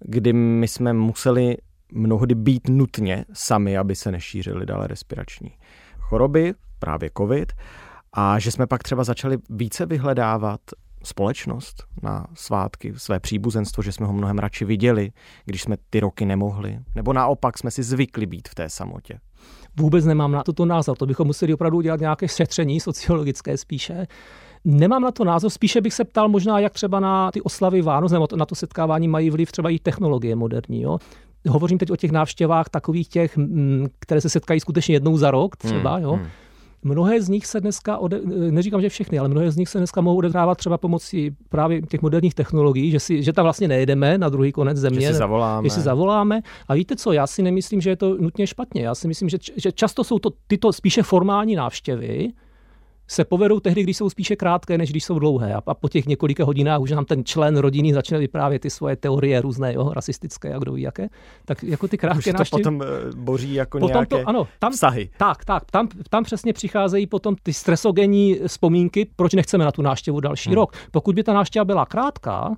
kdy 0.00 0.32
my 0.32 0.68
jsme 0.68 0.92
museli 0.92 1.56
mnohdy 1.92 2.34
být 2.34 2.68
nutně 2.68 3.24
sami, 3.32 3.78
aby 3.78 3.96
se 3.96 4.12
nešířily 4.12 4.66
dále 4.66 4.86
respirační 4.86 5.52
choroby, 5.98 6.54
právě 6.78 7.10
covid, 7.16 7.52
a 8.12 8.38
že 8.38 8.50
jsme 8.50 8.66
pak 8.66 8.82
třeba 8.82 9.04
začali 9.04 9.38
více 9.50 9.86
vyhledávat 9.86 10.60
společnost 11.02 11.84
na 12.02 12.26
svátky, 12.34 12.94
své 12.96 13.20
příbuzenstvo, 13.20 13.82
že 13.82 13.92
jsme 13.92 14.06
ho 14.06 14.12
mnohem 14.12 14.38
radši 14.38 14.64
viděli, 14.64 15.10
když 15.44 15.62
jsme 15.62 15.76
ty 15.90 16.00
roky 16.00 16.26
nemohli, 16.26 16.78
nebo 16.94 17.12
naopak 17.12 17.58
jsme 17.58 17.70
si 17.70 17.82
zvykli 17.82 18.26
být 18.26 18.48
v 18.48 18.54
té 18.54 18.68
samotě. 18.68 19.20
Vůbec 19.80 20.04
nemám 20.04 20.32
na 20.32 20.42
toto 20.42 20.64
názor, 20.64 20.96
to 20.96 21.06
bychom 21.06 21.26
museli 21.26 21.54
opravdu 21.54 21.78
udělat 21.78 22.00
nějaké 22.00 22.28
šetření 22.28 22.80
sociologické 22.80 23.56
spíše. 23.56 24.06
Nemám 24.64 25.02
na 25.02 25.10
to 25.10 25.24
názor, 25.24 25.50
spíše 25.50 25.80
bych 25.80 25.94
se 25.94 26.04
ptal 26.04 26.28
možná, 26.28 26.58
jak 26.58 26.72
třeba 26.72 27.00
na 27.00 27.30
ty 27.30 27.42
oslavy 27.42 27.82
Vánoc 27.82 28.12
nebo 28.12 28.28
na 28.36 28.46
to 28.46 28.54
setkávání 28.54 29.08
mají 29.08 29.30
vliv 29.30 29.52
třeba 29.52 29.70
i 29.70 29.78
technologie 29.78 30.36
moderní. 30.36 30.82
Jo? 30.82 30.98
Hovořím 31.48 31.78
teď 31.78 31.90
o 31.90 31.96
těch 31.96 32.10
návštěvách 32.10 32.68
takových 32.68 33.08
těch, 33.08 33.38
které 33.98 34.20
se 34.20 34.28
setkají 34.28 34.60
skutečně 34.60 34.94
jednou 34.94 35.16
za 35.16 35.30
rok 35.30 35.56
třeba, 35.56 35.94
hmm, 35.94 36.02
jo. 36.02 36.12
Hmm. 36.12 36.26
Mnohé 36.86 37.22
z 37.22 37.28
nich 37.28 37.46
se 37.46 37.60
dneska, 37.60 37.98
ode, 37.98 38.20
neříkám, 38.50 38.80
že 38.80 38.88
všechny, 38.88 39.18
ale 39.18 39.28
mnohé 39.28 39.50
z 39.50 39.56
nich 39.56 39.68
se 39.68 39.78
dneska 39.78 40.00
mohou 40.00 40.16
odehrávat 40.16 40.58
třeba 40.58 40.78
pomocí 40.78 41.36
právě 41.48 41.82
těch 41.82 42.02
moderních 42.02 42.34
technologií, 42.34 42.90
že, 42.90 43.00
si, 43.00 43.22
že 43.22 43.32
tam 43.32 43.42
vlastně 43.42 43.68
nejedeme 43.68 44.18
na 44.18 44.28
druhý 44.28 44.52
konec 44.52 44.78
země. 44.78 45.00
Že 45.00 45.06
si 45.06 45.14
zavoláme. 45.14 45.68
Že 45.68 45.74
si 45.74 45.80
zavoláme. 45.80 46.40
A 46.68 46.74
víte 46.74 46.96
co, 46.96 47.12
já 47.12 47.26
si 47.26 47.42
nemyslím, 47.42 47.80
že 47.80 47.90
je 47.90 47.96
to 47.96 48.16
nutně 48.20 48.46
špatně. 48.46 48.82
Já 48.82 48.94
si 48.94 49.08
myslím, 49.08 49.28
že, 49.28 49.38
že 49.56 49.72
často 49.72 50.04
jsou 50.04 50.18
to 50.18 50.30
tyto 50.46 50.72
spíše 50.72 51.02
formální 51.02 51.54
návštěvy, 51.54 52.32
se 53.08 53.24
povedou 53.24 53.60
tehdy, 53.60 53.82
když 53.82 53.96
jsou 53.96 54.10
spíše 54.10 54.36
krátké, 54.36 54.78
než 54.78 54.90
když 54.90 55.04
jsou 55.04 55.18
dlouhé. 55.18 55.54
A 55.66 55.74
po 55.74 55.88
těch 55.88 56.06
několika 56.06 56.44
hodinách 56.44 56.80
už 56.80 56.90
nám 56.90 57.04
ten 57.04 57.24
člen 57.24 57.56
rodiny 57.56 57.94
začne 57.94 58.18
vyprávět 58.18 58.62
ty 58.62 58.70
svoje 58.70 58.96
teorie 58.96 59.40
různé, 59.40 59.74
jo, 59.74 59.92
rasistické 59.92 60.54
a 60.54 60.58
kdo 60.58 60.72
ví 60.72 60.82
jaké. 60.82 61.08
Tak 61.44 61.62
jako 61.62 61.88
ty 61.88 61.98
krátké 61.98 62.32
už 62.32 62.50
to 62.50 62.56
potom 62.56 62.82
eh, 62.82 62.86
boří 63.16 63.54
jako 63.54 63.78
potom 63.78 63.94
nějaké 63.94 64.22
to, 64.22 64.28
ano, 64.28 64.46
tam, 64.58 64.72
vztahy. 64.72 65.10
Tak, 65.18 65.44
tak. 65.44 65.70
Tam, 65.70 65.88
tam 66.10 66.24
přesně 66.24 66.52
přicházejí 66.52 67.06
potom 67.06 67.34
ty 67.42 67.52
stresogenní 67.52 68.38
vzpomínky, 68.46 69.06
proč 69.16 69.34
nechceme 69.34 69.64
na 69.64 69.72
tu 69.72 69.82
návštěvu 69.82 70.20
další 70.20 70.48
hmm. 70.50 70.56
rok. 70.56 70.72
Pokud 70.90 71.14
by 71.14 71.22
ta 71.22 71.32
návštěva 71.32 71.64
byla 71.64 71.86
krátká, 71.86 72.56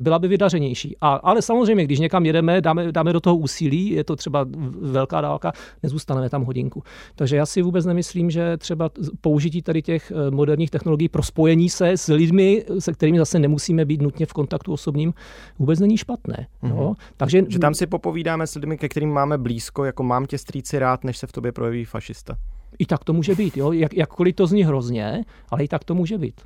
byla 0.00 0.18
by 0.18 0.28
vydařenější. 0.28 0.96
A, 1.00 1.14
ale 1.14 1.42
samozřejmě, 1.42 1.84
když 1.84 1.98
někam 1.98 2.26
jedeme, 2.26 2.60
dáme, 2.60 2.92
dáme 2.92 3.12
do 3.12 3.20
toho 3.20 3.36
úsilí, 3.36 3.90
je 3.90 4.04
to 4.04 4.16
třeba 4.16 4.46
velká 4.80 5.20
dálka, 5.20 5.52
nezůstaneme 5.82 6.30
tam 6.30 6.44
hodinku. 6.44 6.82
Takže 7.14 7.36
já 7.36 7.46
si 7.46 7.62
vůbec 7.62 7.86
nemyslím, 7.86 8.30
že 8.30 8.56
třeba 8.56 8.90
použití 9.20 9.62
tady 9.62 9.82
těch 9.82 10.12
eh, 10.12 10.30
moderních 10.30 10.70
technologií 10.70 11.08
pro 11.08 11.22
spojení 11.22 11.70
se 11.70 11.88
s 11.90 12.12
lidmi, 12.12 12.64
se 12.78 12.92
kterými 12.92 13.18
zase 13.18 13.38
nemusíme 13.38 13.84
být 13.84 14.02
nutně 14.02 14.26
v 14.26 14.32
kontaktu 14.32 14.72
osobním, 14.72 15.14
vůbec 15.58 15.80
není 15.80 15.96
špatné. 15.96 16.46
Mm-hmm. 16.62 16.76
Jo? 16.76 16.94
Takže, 17.16 17.44
že 17.48 17.58
tam 17.58 17.74
si 17.74 17.86
popovídáme 17.86 18.46
s 18.46 18.54
lidmi, 18.54 18.78
ke 18.78 18.88
kterým 18.88 19.10
máme 19.10 19.38
blízko, 19.38 19.84
jako 19.84 20.02
mám 20.02 20.26
tě 20.26 20.38
strýci 20.38 20.78
rád, 20.78 21.04
než 21.04 21.18
se 21.18 21.26
v 21.26 21.32
tobě 21.32 21.52
projeví 21.52 21.84
fašista. 21.84 22.36
I 22.78 22.86
tak 22.86 23.04
to 23.04 23.12
může 23.12 23.34
být, 23.34 23.56
jo? 23.56 23.72
Jak, 23.72 23.94
jakkoliv 23.94 24.34
to 24.34 24.46
zní 24.46 24.64
hrozně, 24.64 25.24
ale 25.50 25.64
i 25.64 25.68
tak 25.68 25.84
to 25.84 25.94
může 25.94 26.18
být. 26.18 26.40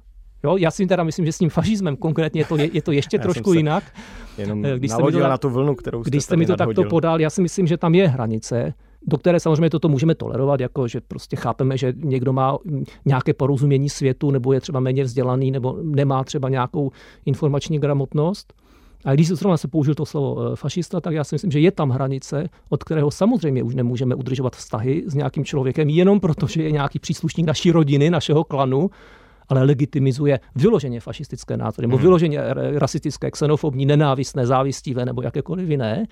Jo, 0.45 0.57
já 0.57 0.71
si 0.71 0.87
teda 0.87 1.05
myslím, 1.05 1.27
že 1.27 1.33
s 1.33 1.39
tím 1.39 1.51
fašismem 1.51 1.97
konkrétně 1.97 2.41
je 2.41 2.45
to, 2.45 2.57
je, 2.57 2.71
je 2.73 2.83
to 2.83 2.93
ještě 2.93 3.19
trošku 3.19 3.53
jinak. 3.53 3.85
Jenom 4.39 4.65
eh, 4.65 4.79
když 4.79 4.91
jste 4.91 5.03
mi 5.03 5.13
to, 5.13 5.19
na 5.19 5.39
tu 5.39 5.51
vlnu, 5.51 5.75
kterou 5.75 6.05
jste 6.05 6.11
Když 6.11 6.25
jste 6.25 6.37
mi 6.37 6.47
to 6.47 6.53
nadhodil. 6.53 6.75
takto 6.75 6.91
podal, 6.91 7.21
já 7.21 7.31
si 7.31 7.43
myslím, 7.43 7.67
že 7.67 7.77
tam 7.77 7.95
je 7.95 8.09
hranice, 8.09 8.75
do 9.07 9.19
které 9.19 9.41
samozřejmě 9.41 9.71
toto 9.71 9.89
můžeme 9.89 10.15
tolerovat, 10.15 10.61
jako 10.61 10.89
že 10.89 11.01
prostě 11.01 11.37
chápeme, 11.37 11.79
že 11.79 11.93
někdo 11.97 12.33
má 12.33 12.59
nějaké 13.05 13.35
porozumění 13.35 13.89
světu, 13.89 14.31
nebo 14.31 14.53
je 14.53 14.61
třeba 14.61 14.81
méně 14.81 15.05
vzdělaný, 15.05 15.51
nebo 15.51 15.79
nemá 15.83 16.25
třeba 16.25 16.49
nějakou 16.49 16.91
informační 17.27 17.79
gramotnost. 17.79 18.53
A 19.05 19.15
když 19.15 19.29
zrovna 19.29 19.57
se 19.57 19.69
použil 19.69 19.95
to 19.95 20.07
slovo 20.07 20.53
eh, 20.53 20.57
fašista, 20.57 21.01
tak 21.01 21.15
já 21.15 21.25
si 21.25 21.35
myslím, 21.35 21.51
že 21.51 21.61
je 21.61 21.71
tam 21.71 21.91
hranice, 21.91 22.49
od 22.69 22.85
kterého 22.85 23.11
samozřejmě 23.11 23.63
už 23.63 23.75
nemůžeme 23.75 24.15
udržovat 24.15 24.57
vztahy 24.57 25.05
s 25.07 25.15
nějakým 25.15 25.45
člověkem, 25.45 25.89
jenom 25.89 26.21
protože 26.21 26.63
je 26.63 26.71
nějaký 26.71 26.99
příslušník 26.99 27.47
naší 27.47 27.71
rodiny, 27.71 28.11
našeho 28.11 28.45
klanu, 28.45 28.91
ale 29.49 29.63
legitimizuje 29.63 30.41
vyloženě 30.55 31.01
fašistické 31.01 31.57
názory, 31.57 31.87
nebo 31.87 31.97
hmm. 31.97 32.03
vyloženě 32.03 32.41
rasistické, 32.75 33.31
xenofobní, 33.31 33.87
nenávistné, 33.87 34.47
závistivé 34.47 35.05
nebo 35.05 35.23
jakékoliv 35.23 35.69
jiné, 35.69 36.07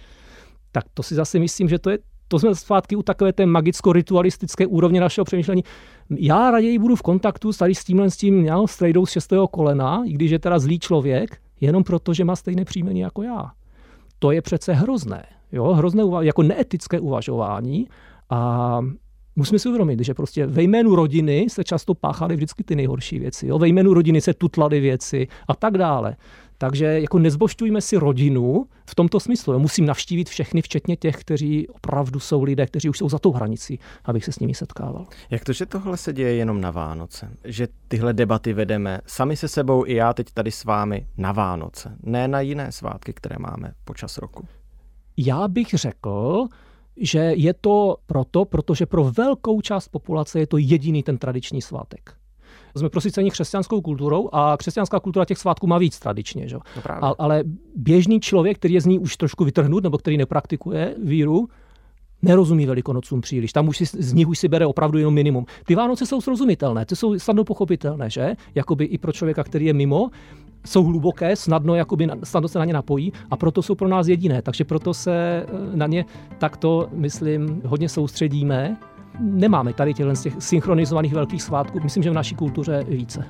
tak 0.72 0.84
to 0.94 1.02
si 1.02 1.14
zase 1.14 1.38
myslím, 1.38 1.68
že 1.68 1.78
to 1.78 1.90
je 1.90 1.98
to 2.28 2.38
jsme 2.38 2.54
zpátky 2.54 2.96
u 2.96 3.02
takové 3.02 3.32
té 3.32 3.46
magicko-ritualistické 3.46 4.66
úrovně 4.66 5.00
našeho 5.00 5.24
přemýšlení. 5.24 5.64
Já 6.10 6.50
raději 6.50 6.78
budu 6.78 6.96
v 6.96 7.02
kontaktu 7.02 7.52
s 7.52 7.56
tady 7.56 7.74
s 7.74 7.84
tímhle 7.84 8.10
s 8.10 8.16
tím 8.16 8.44
já, 8.44 8.66
strejdou 8.66 9.06
z 9.06 9.10
šestého 9.10 9.48
kolena, 9.48 10.02
i 10.06 10.12
když 10.12 10.30
je 10.30 10.38
teda 10.38 10.58
zlý 10.58 10.78
člověk, 10.78 11.36
jenom 11.60 11.84
proto, 11.84 12.14
že 12.14 12.24
má 12.24 12.36
stejné 12.36 12.64
příjmení 12.64 13.00
jako 13.00 13.22
já. 13.22 13.50
To 14.18 14.30
je 14.30 14.42
přece 14.42 14.72
hrozné. 14.72 15.24
Jo? 15.52 15.72
Hrozné 15.72 16.02
jako 16.20 16.42
neetické 16.42 17.00
uvažování 17.00 17.88
a 18.30 18.80
Musíme 19.36 19.58
si 19.58 19.68
uvědomit, 19.68 20.00
že 20.00 20.14
prostě 20.14 20.46
ve 20.46 20.62
jménu 20.62 20.94
rodiny 20.94 21.46
se 21.50 21.64
často 21.64 21.94
páchaly 21.94 22.36
vždycky 22.36 22.64
ty 22.64 22.76
nejhorší 22.76 23.18
věci. 23.18 23.46
Jo? 23.46 23.58
Ve 23.58 23.68
jménu 23.68 23.94
rodiny 23.94 24.20
se 24.20 24.34
tutlaly 24.34 24.80
věci 24.80 25.28
a 25.48 25.54
tak 25.54 25.78
dále. 25.78 26.16
Takže 26.58 26.84
jako 26.84 27.18
nezbošťujme 27.18 27.80
si 27.80 27.96
rodinu 27.96 28.66
v 28.90 28.94
tomto 28.94 29.20
smyslu. 29.20 29.52
Jo? 29.52 29.58
Musím 29.58 29.86
navštívit 29.86 30.28
všechny, 30.28 30.62
včetně 30.62 30.96
těch, 30.96 31.16
kteří 31.16 31.68
opravdu 31.68 32.20
jsou 32.20 32.42
lidé, 32.42 32.66
kteří 32.66 32.88
už 32.88 32.98
jsou 32.98 33.08
za 33.08 33.18
tou 33.18 33.32
hranicí, 33.32 33.78
abych 34.04 34.24
se 34.24 34.32
s 34.32 34.38
nimi 34.38 34.54
setkával. 34.54 35.06
Jak 35.30 35.44
to, 35.44 35.52
že 35.52 35.66
tohle 35.66 35.96
se 35.96 36.12
děje 36.12 36.34
jenom 36.34 36.60
na 36.60 36.70
Vánoce? 36.70 37.30
Že 37.44 37.68
tyhle 37.88 38.12
debaty 38.12 38.52
vedeme 38.52 39.00
sami 39.06 39.36
se 39.36 39.48
sebou 39.48 39.86
i 39.86 39.94
já 39.94 40.12
teď 40.12 40.26
tady 40.34 40.50
s 40.50 40.64
vámi 40.64 41.06
na 41.16 41.32
Vánoce, 41.32 41.96
ne 42.02 42.28
na 42.28 42.40
jiné 42.40 42.72
svátky, 42.72 43.12
které 43.12 43.36
máme 43.38 43.72
počas 43.84 44.18
roku? 44.18 44.46
Já 45.16 45.48
bych 45.48 45.68
řekl, 45.68 46.46
že 46.96 47.18
je 47.18 47.54
to 47.54 47.96
proto, 48.06 48.44
protože 48.44 48.86
pro 48.86 49.04
velkou 49.04 49.60
část 49.60 49.88
populace 49.88 50.38
je 50.40 50.46
to 50.46 50.56
jediný 50.58 51.02
ten 51.02 51.18
tradiční 51.18 51.62
svátek. 51.62 52.14
Jsme 52.76 52.88
prosyceni 52.88 53.30
křesťanskou 53.30 53.80
kulturou 53.80 54.28
a 54.32 54.56
křesťanská 54.56 55.00
kultura 55.00 55.24
těch 55.24 55.38
svátků 55.38 55.66
má 55.66 55.78
víc 55.78 55.98
tradičně. 55.98 56.48
Že? 56.48 56.56
No 56.56 56.62
a, 57.04 57.14
ale 57.18 57.44
běžný 57.76 58.20
člověk, 58.20 58.56
který 58.56 58.74
je 58.74 58.80
z 58.80 58.86
ní 58.86 58.98
už 58.98 59.16
trošku 59.16 59.44
vytrhnut 59.44 59.82
nebo 59.82 59.98
který 59.98 60.16
nepraktikuje 60.16 60.94
víru, 61.04 61.48
nerozumí 62.22 62.66
velikonocům 62.66 63.20
příliš. 63.20 63.52
Tam 63.52 63.68
už 63.68 63.76
si, 63.76 63.84
z 63.84 64.12
nich 64.12 64.28
už 64.28 64.38
si 64.38 64.48
bere 64.48 64.66
opravdu 64.66 64.98
jenom 64.98 65.14
minimum. 65.14 65.46
Ty 65.66 65.74
Vánoce 65.74 66.06
jsou 66.06 66.20
srozumitelné, 66.20 66.86
ty 66.86 66.96
jsou 66.96 67.18
snadno 67.18 67.44
pochopitelné, 67.44 68.10
že? 68.10 68.34
Jakoby 68.54 68.84
i 68.84 68.98
pro 68.98 69.12
člověka, 69.12 69.44
který 69.44 69.66
je 69.66 69.72
mimo, 69.72 70.10
jsou 70.66 70.84
hluboké, 70.84 71.36
snadno, 71.36 71.74
jakoby, 71.74 72.08
snadno 72.24 72.48
se 72.48 72.58
na 72.58 72.64
ně 72.64 72.72
napojí 72.72 73.12
a 73.30 73.36
proto 73.36 73.62
jsou 73.62 73.74
pro 73.74 73.88
nás 73.88 74.08
jediné. 74.08 74.42
Takže 74.42 74.64
proto 74.64 74.94
se 74.94 75.14
eh, 75.14 75.46
na 75.74 75.86
ně 75.86 76.04
takto, 76.38 76.88
myslím, 76.92 77.62
hodně 77.64 77.88
soustředíme. 77.88 78.76
Nemáme 79.20 79.72
tady 79.72 79.94
z 80.12 80.22
těch 80.22 80.34
synchronizovaných 80.38 81.14
velkých 81.14 81.42
svátků, 81.42 81.80
myslím, 81.82 82.02
že 82.02 82.10
v 82.10 82.14
naší 82.14 82.34
kultuře 82.34 82.84
více. 82.88 83.24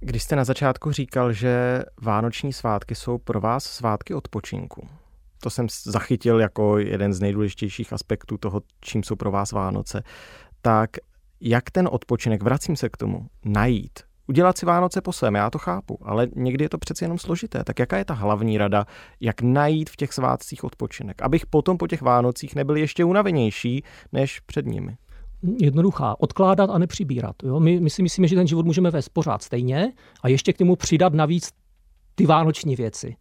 Když 0.00 0.22
jste 0.22 0.36
na 0.36 0.44
začátku 0.44 0.92
říkal, 0.92 1.32
že 1.32 1.82
vánoční 2.02 2.52
svátky 2.52 2.94
jsou 2.94 3.18
pro 3.18 3.40
vás 3.40 3.64
svátky 3.64 4.14
odpočinku, 4.14 4.88
to 5.42 5.50
jsem 5.50 5.66
zachytil 5.84 6.40
jako 6.40 6.78
jeden 6.78 7.14
z 7.14 7.20
nejdůležitějších 7.20 7.92
aspektů 7.92 8.38
toho, 8.38 8.60
čím 8.80 9.02
jsou 9.02 9.16
pro 9.16 9.30
vás 9.30 9.52
Vánoce, 9.52 10.02
tak 10.62 10.90
jak 11.40 11.70
ten 11.70 11.88
odpočinek, 11.92 12.42
vracím 12.42 12.76
se 12.76 12.88
k 12.88 12.96
tomu, 12.96 13.26
najít, 13.44 13.98
udělat 14.26 14.58
si 14.58 14.66
Vánoce 14.66 15.00
po 15.00 15.12
svém, 15.12 15.34
já 15.34 15.50
to 15.50 15.58
chápu, 15.58 15.98
ale 16.02 16.28
někdy 16.36 16.64
je 16.64 16.68
to 16.68 16.78
přeci 16.78 17.04
jenom 17.04 17.18
složité. 17.18 17.64
Tak 17.64 17.78
jaká 17.78 17.96
je 17.96 18.04
ta 18.04 18.14
hlavní 18.14 18.58
rada, 18.58 18.86
jak 19.20 19.42
najít 19.42 19.90
v 19.90 19.96
těch 19.96 20.12
svátcích 20.12 20.64
odpočinek, 20.64 21.22
abych 21.22 21.46
potom 21.46 21.78
po 21.78 21.86
těch 21.86 22.02
Vánocích 22.02 22.54
nebyl 22.54 22.76
ještě 22.76 23.04
unavenější 23.04 23.84
než 24.12 24.40
před 24.40 24.66
nimi? 24.66 24.96
Jednoduchá. 25.42 26.16
Odkládat 26.18 26.70
a 26.70 26.78
nepřibírat. 26.78 27.36
Jo? 27.42 27.60
My, 27.60 27.80
my 27.80 27.90
si 27.90 28.02
myslíme, 28.02 28.28
že 28.28 28.36
ten 28.36 28.46
život 28.46 28.66
můžeme 28.66 28.90
vést 28.90 29.08
pořád 29.08 29.42
stejně 29.42 29.92
a 30.22 30.28
ještě 30.28 30.52
k 30.52 30.58
němu 30.58 30.76
přidat 30.76 31.14
navíc 31.14 31.50
ty 32.14 32.26
vánoční 32.26 32.76
věci. 32.76 33.16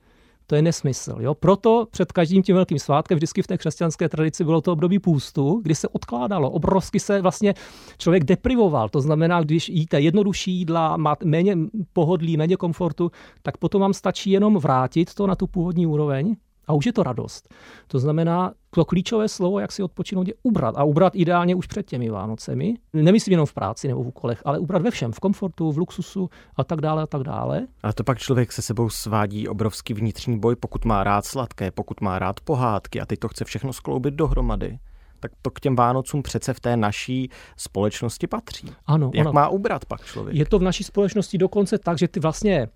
To 0.47 0.55
je 0.55 0.61
nesmysl. 0.61 1.15
Jo? 1.19 1.33
Proto 1.33 1.87
před 1.91 2.11
každým 2.11 2.43
tím 2.43 2.55
velkým 2.55 2.79
svátkem 2.79 3.15
vždycky 3.15 3.41
v 3.41 3.47
té 3.47 3.57
křesťanské 3.57 4.09
tradici 4.09 4.43
bylo 4.43 4.61
to 4.61 4.73
období 4.73 4.99
půstu, 4.99 5.59
kdy 5.63 5.75
se 5.75 5.87
odkládalo. 5.87 6.49
Obrovsky 6.49 6.99
se 6.99 7.21
vlastně 7.21 7.53
člověk 7.97 8.23
deprivoval. 8.23 8.89
To 8.89 9.01
znamená, 9.01 9.41
když 9.41 9.69
jíte 9.69 10.01
jednodušší 10.01 10.51
jídla, 10.51 10.97
máte 10.97 11.25
méně 11.25 11.57
pohodlí, 11.93 12.37
méně 12.37 12.57
komfortu, 12.57 13.11
tak 13.41 13.57
potom 13.57 13.81
vám 13.81 13.93
stačí 13.93 14.31
jenom 14.31 14.57
vrátit 14.57 15.13
to 15.13 15.27
na 15.27 15.35
tu 15.35 15.47
původní 15.47 15.87
úroveň 15.87 16.35
a 16.67 16.73
už 16.73 16.85
je 16.85 16.93
to 16.93 17.03
radost. 17.03 17.53
To 17.87 17.99
znamená, 17.99 18.53
to 18.69 18.85
klíčové 18.85 19.27
slovo, 19.27 19.59
jak 19.59 19.71
si 19.71 19.83
odpočinout, 19.83 20.27
je 20.27 20.33
ubrat. 20.43 20.77
A 20.77 20.83
ubrat 20.83 21.15
ideálně 21.15 21.55
už 21.55 21.67
před 21.67 21.85
těmi 21.85 22.09
Vánocemi. 22.09 22.73
Nemyslím 22.93 23.31
jenom 23.31 23.45
v 23.45 23.53
práci 23.53 23.87
nebo 23.87 24.03
v 24.03 24.07
úkolech, 24.07 24.41
ale 24.45 24.59
ubrat 24.59 24.81
ve 24.81 24.91
všem. 24.91 25.11
V 25.11 25.19
komfortu, 25.19 25.71
v 25.71 25.77
luxusu 25.77 26.29
a 26.55 26.63
tak 26.63 26.81
dále 26.81 27.03
a 27.03 27.07
tak 27.07 27.23
dále. 27.23 27.67
Ale 27.83 27.93
to 27.93 28.03
pak 28.03 28.17
člověk 28.17 28.51
se 28.51 28.61
sebou 28.61 28.89
svádí 28.89 29.47
obrovský 29.47 29.93
vnitřní 29.93 30.39
boj, 30.39 30.55
pokud 30.55 30.85
má 30.85 31.03
rád 31.03 31.25
sladké, 31.25 31.71
pokud 31.71 32.01
má 32.01 32.19
rád 32.19 32.39
pohádky 32.39 33.01
a 33.01 33.05
teď 33.05 33.19
to 33.19 33.27
chce 33.27 33.45
všechno 33.45 33.73
skloubit 33.73 34.13
dohromady 34.13 34.79
tak 35.19 35.31
to 35.41 35.51
k 35.51 35.59
těm 35.59 35.75
Vánocům 35.75 36.23
přece 36.23 36.53
v 36.53 36.59
té 36.59 36.77
naší 36.77 37.29
společnosti 37.57 38.27
patří. 38.27 38.71
Ano, 38.85 39.11
Jak 39.13 39.27
ano. 39.27 39.33
má 39.33 39.49
ubrat 39.49 39.85
pak 39.85 40.05
člověk? 40.05 40.35
Je 40.37 40.45
to 40.45 40.59
v 40.59 40.63
naší 40.63 40.83
společnosti 40.83 41.37
dokonce 41.37 41.77
tak, 41.77 41.97
že 41.97 42.07
ty 42.07 42.19
vlastně 42.19 42.67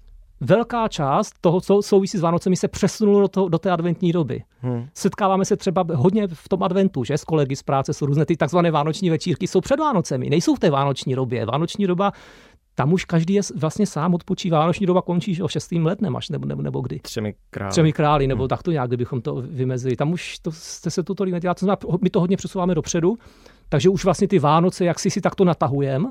velká 0.42 0.88
část 0.88 1.34
toho, 1.42 1.62
co 1.62 1.82
souvisí 1.82 2.18
s 2.18 2.22
Vánocemi, 2.22 2.56
se 2.56 2.68
přesunulo 2.68 3.22
do, 3.22 3.28
toho, 3.28 3.50
do 3.50 3.60
té 3.60 3.72
adventní 3.72 4.12
doby. 4.12 4.44
Hmm. 4.60 4.88
Setkáváme 4.94 5.46
se 5.46 5.58
třeba 5.58 5.86
hodně 5.94 6.28
v 6.28 6.50
tom 6.50 6.64
adventu, 6.64 7.04
že 7.04 7.18
s 7.18 7.24
kolegy 7.24 7.56
z 7.56 7.64
práce 7.64 7.94
jsou 7.94 8.06
různé 8.06 8.26
ty 8.26 8.38
takzvané 8.38 8.72
vánoční 8.72 9.10
večírky, 9.10 9.48
jsou 9.48 9.62
před 9.62 9.80
Vánocemi, 9.80 10.30
nejsou 10.30 10.56
v 10.56 10.60
té 10.60 10.70
vánoční 10.70 11.16
době. 11.16 11.46
Vánoční 11.46 11.88
doba 11.88 12.12
tam 12.76 12.94
už 12.94 13.06
každý 13.06 13.34
je 13.34 13.42
vlastně 13.56 13.88
sám 13.88 14.14
odpočívá. 14.14 14.60
Vánoční 14.60 14.86
doba 14.86 15.02
končí 15.02 15.42
o 15.42 15.48
6. 15.48 15.72
lednem 15.72 16.16
až, 16.16 16.30
nebo, 16.30 16.46
nebo, 16.46 16.62
nebo 16.62 16.82
kdy. 16.82 17.00
Třemi 17.00 17.34
králi. 17.50 17.72
Třemi 17.72 17.94
králi, 17.94 18.28
nebo 18.28 18.44
hmm. 18.44 18.48
tak 18.48 18.64
to 18.64 18.72
nějak, 18.72 18.90
kdybychom 18.90 19.22
to 19.22 19.36
vymezili. 19.36 19.96
Tam 19.96 20.12
už 20.12 20.40
to, 20.40 20.52
jste 20.52 20.90
se 20.90 21.04
to 21.04 21.16
tolik 21.16 21.34
nedělá. 21.34 21.54
To 21.54 21.66
znamená, 21.66 21.98
my 22.02 22.10
to 22.10 22.20
hodně 22.20 22.38
přesouváme 22.38 22.76
dopředu, 22.76 23.18
takže 23.70 23.90
už 23.90 24.06
vlastně 24.06 24.28
ty 24.28 24.40
Vánoce, 24.40 24.86
jak 24.86 25.00
si 25.00 25.10
si 25.10 25.22
takto 25.22 25.46
natahujeme, 25.46 26.10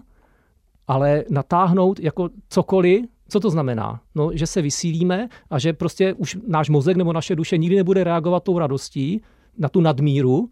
ale 0.88 1.24
natáhnout 1.30 2.00
jako 2.00 2.28
cokoliv, 2.48 3.04
co 3.30 3.40
to 3.40 3.50
znamená? 3.50 4.00
No, 4.14 4.30
že 4.34 4.46
se 4.46 4.62
vysílíme 4.62 5.28
a 5.50 5.58
že 5.58 5.72
prostě 5.72 6.14
už 6.14 6.38
náš 6.48 6.68
mozek 6.68 6.96
nebo 6.96 7.12
naše 7.12 7.36
duše 7.36 7.58
nikdy 7.58 7.76
nebude 7.76 8.04
reagovat 8.04 8.44
tou 8.44 8.58
radostí 8.58 9.22
na 9.58 9.68
tu 9.68 9.80
nadmíru, 9.80 10.48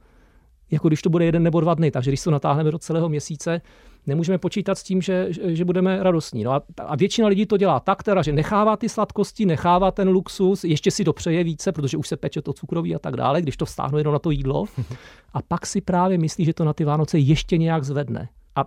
jako 0.71 0.89
když 0.89 1.03
to 1.03 1.11
bude 1.11 1.25
jeden 1.25 1.43
nebo 1.43 1.61
dva 1.61 1.75
dny. 1.75 1.91
Takže 1.91 2.11
když 2.11 2.23
to 2.23 2.31
natáhneme 2.31 2.71
do 2.71 2.79
celého 2.79 3.09
měsíce, 3.09 3.61
nemůžeme 4.07 4.39
počítat 4.39 4.79
s 4.79 4.83
tím, 4.83 5.03
že, 5.03 5.29
že 5.31 5.65
budeme 5.65 6.03
radostní. 6.03 6.45
No 6.45 6.53
a, 6.53 6.63
a 6.87 6.97
většina 6.97 7.29
lidí 7.29 7.47
to 7.47 7.57
dělá 7.57 7.81
tak, 7.81 8.03
teda, 8.03 8.23
že 8.23 8.33
nechává 8.33 8.77
ty 8.77 8.89
sladkosti, 8.89 9.47
nechává 9.47 9.91
ten 9.91 10.09
luxus, 10.09 10.65
ještě 10.65 10.91
si 10.91 11.05
dopřeje 11.05 11.45
více, 11.45 11.73
protože 11.73 11.97
už 11.97 12.09
se 12.09 12.17
peče 12.17 12.43
to 12.43 12.53
cukroví 12.53 12.95
a 12.95 12.99
tak 12.99 13.17
dále, 13.17 13.43
když 13.43 13.57
to 13.57 13.65
vstáhnu 13.65 13.99
jenom 13.99 14.13
na 14.13 14.19
to 14.19 14.31
jídlo. 14.31 14.65
A 15.33 15.43
pak 15.43 15.67
si 15.67 15.81
právě 15.81 16.19
myslí, 16.19 16.45
že 16.45 16.55
to 16.55 16.65
na 16.65 16.73
ty 16.73 16.85
Vánoce 16.85 17.19
ještě 17.19 17.59
nějak 17.59 17.85
zvedne. 17.85 18.29
A 18.57 18.65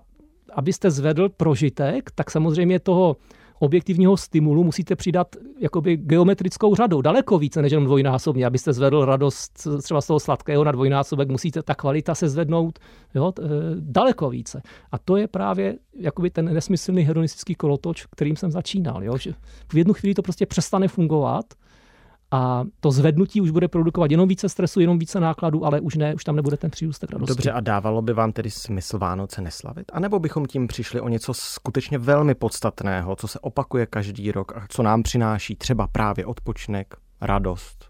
abyste 0.54 0.92
zvedl 0.92 1.30
prožitek, 1.30 2.12
tak 2.16 2.32
samozřejmě 2.32 2.80
toho 2.80 3.16
objektivního 3.62 4.18
stimulu 4.18 4.64
musíte 4.64 4.96
přidat 4.96 5.36
jakoby 5.60 5.98
geometrickou 5.98 6.76
řadou, 6.76 7.02
daleko 7.02 7.38
více 7.38 7.62
než 7.62 7.72
jenom 7.72 7.86
dvojnásobně. 7.86 8.46
Abyste 8.46 8.74
zvedl 8.74 9.06
radost 9.06 9.68
třeba 9.82 10.02
z 10.02 10.08
toho 10.08 10.20
sladkého 10.20 10.64
na 10.64 10.72
dvojnásobek, 10.72 11.30
musíte 11.30 11.64
ta 11.64 11.76
kvalita 11.76 12.16
se 12.16 12.30
zvednout 12.30 12.80
jo, 13.16 13.34
daleko 13.80 14.30
více. 14.30 14.62
A 14.92 14.98
to 14.98 15.18
je 15.18 15.28
právě 15.28 15.78
jakoby 15.96 16.30
ten 16.30 16.54
nesmyslný 16.54 17.02
hedonistický 17.02 17.56
kolotoč, 17.56 18.06
kterým 18.06 18.36
jsem 18.36 18.52
začínal. 18.52 19.04
Jo? 19.04 19.18
Že 19.18 19.34
v 19.74 19.78
jednu 19.78 19.94
chvíli 19.94 20.14
to 20.14 20.22
prostě 20.22 20.46
přestane 20.46 20.88
fungovat 20.88 21.46
a 22.32 22.64
to 22.80 22.92
zvednutí 22.92 23.42
už 23.42 23.52
bude 23.52 23.68
produkovat 23.68 24.12
jenom 24.12 24.28
více 24.28 24.50
stresu, 24.50 24.80
jenom 24.80 25.00
více 25.00 25.20
nákladů, 25.20 25.66
ale 25.66 25.80
už 25.80 25.96
ne, 25.96 26.16
už 26.16 26.24
tam 26.24 26.36
nebude 26.36 26.58
ten 26.58 26.72
přírůstek 26.72 27.12
radosti. 27.12 27.30
Dobře, 27.30 27.52
a 27.52 27.60
dávalo 27.60 28.02
by 28.02 28.14
vám 28.14 28.32
tedy 28.32 28.52
smysl 28.52 28.98
Vánoce 28.98 29.42
neslavit? 29.42 29.92
A 29.94 30.00
nebo 30.00 30.20
bychom 30.20 30.46
tím 30.46 30.68
přišli 30.68 31.02
o 31.02 31.08
něco 31.08 31.34
skutečně 31.34 31.98
velmi 31.98 32.36
podstatného, 32.36 33.16
co 33.16 33.28
se 33.28 33.40
opakuje 33.40 33.86
každý 33.86 34.32
rok 34.32 34.58
a 34.58 34.66
co 34.70 34.84
nám 34.84 35.04
přináší 35.04 35.56
třeba 35.56 35.88
právě 35.88 36.26
odpočinek, 36.26 36.96
radost? 37.22 37.86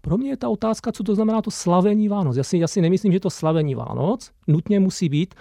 Pro 0.00 0.18
mě 0.18 0.30
je 0.30 0.36
ta 0.36 0.48
otázka, 0.48 0.92
co 0.92 1.02
to 1.02 1.14
znamená 1.14 1.42
to 1.42 1.50
slavení 1.50 2.08
Vánoc. 2.08 2.36
Já 2.36 2.44
si, 2.44 2.58
já 2.58 2.68
si 2.68 2.80
nemyslím, 2.80 3.12
že 3.12 3.20
to 3.20 3.30
slavení 3.30 3.74
Vánoc 3.74 4.30
nutně 4.46 4.80
musí 4.80 5.08
být 5.08 5.34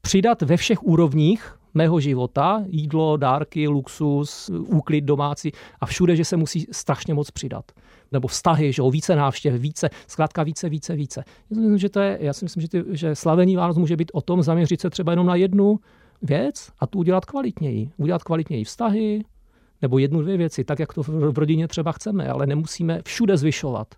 přidat 0.00 0.42
ve 0.42 0.56
všech 0.56 0.82
úrovních 0.82 1.54
mého 1.74 2.00
života, 2.00 2.64
jídlo, 2.68 3.16
dárky, 3.16 3.68
luxus, 3.68 4.50
úklid 4.66 5.00
domácí 5.00 5.52
a 5.80 5.86
všude, 5.86 6.16
že 6.16 6.24
se 6.24 6.36
musí 6.36 6.66
strašně 6.72 7.14
moc 7.14 7.30
přidat. 7.30 7.72
Nebo 8.12 8.28
vztahy, 8.28 8.72
že 8.72 8.82
více 8.90 9.16
návštěv, 9.16 9.54
více, 9.54 9.90
zkrátka 10.06 10.42
více, 10.42 10.68
více, 10.68 10.96
více. 10.96 11.24
Já 11.50 11.54
si 11.54 11.60
myslím, 11.60 11.78
že, 11.78 11.88
to 11.88 12.00
je, 12.00 12.18
já 12.20 12.32
si 12.32 12.44
myslím, 12.44 12.60
že, 12.60 12.68
ty, 12.68 12.84
že 12.90 13.14
slavení 13.14 13.56
Vánoc 13.56 13.76
může 13.76 13.96
být 13.96 14.10
o 14.14 14.20
tom 14.20 14.42
zaměřit 14.42 14.80
se 14.80 14.90
třeba 14.90 15.12
jenom 15.12 15.26
na 15.26 15.34
jednu 15.34 15.78
věc 16.22 16.70
a 16.78 16.86
tu 16.86 16.98
udělat 16.98 17.24
kvalitněji. 17.24 17.90
Udělat 17.96 18.24
kvalitněji 18.24 18.64
vztahy, 18.64 19.24
nebo 19.82 19.98
jednu, 19.98 20.22
dvě 20.22 20.36
věci, 20.36 20.64
tak 20.64 20.78
jak 20.78 20.94
to 20.94 21.02
v 21.02 21.38
rodině 21.38 21.68
třeba 21.68 21.92
chceme, 21.92 22.28
ale 22.28 22.46
nemusíme 22.46 23.00
všude 23.04 23.36
zvyšovat. 23.36 23.94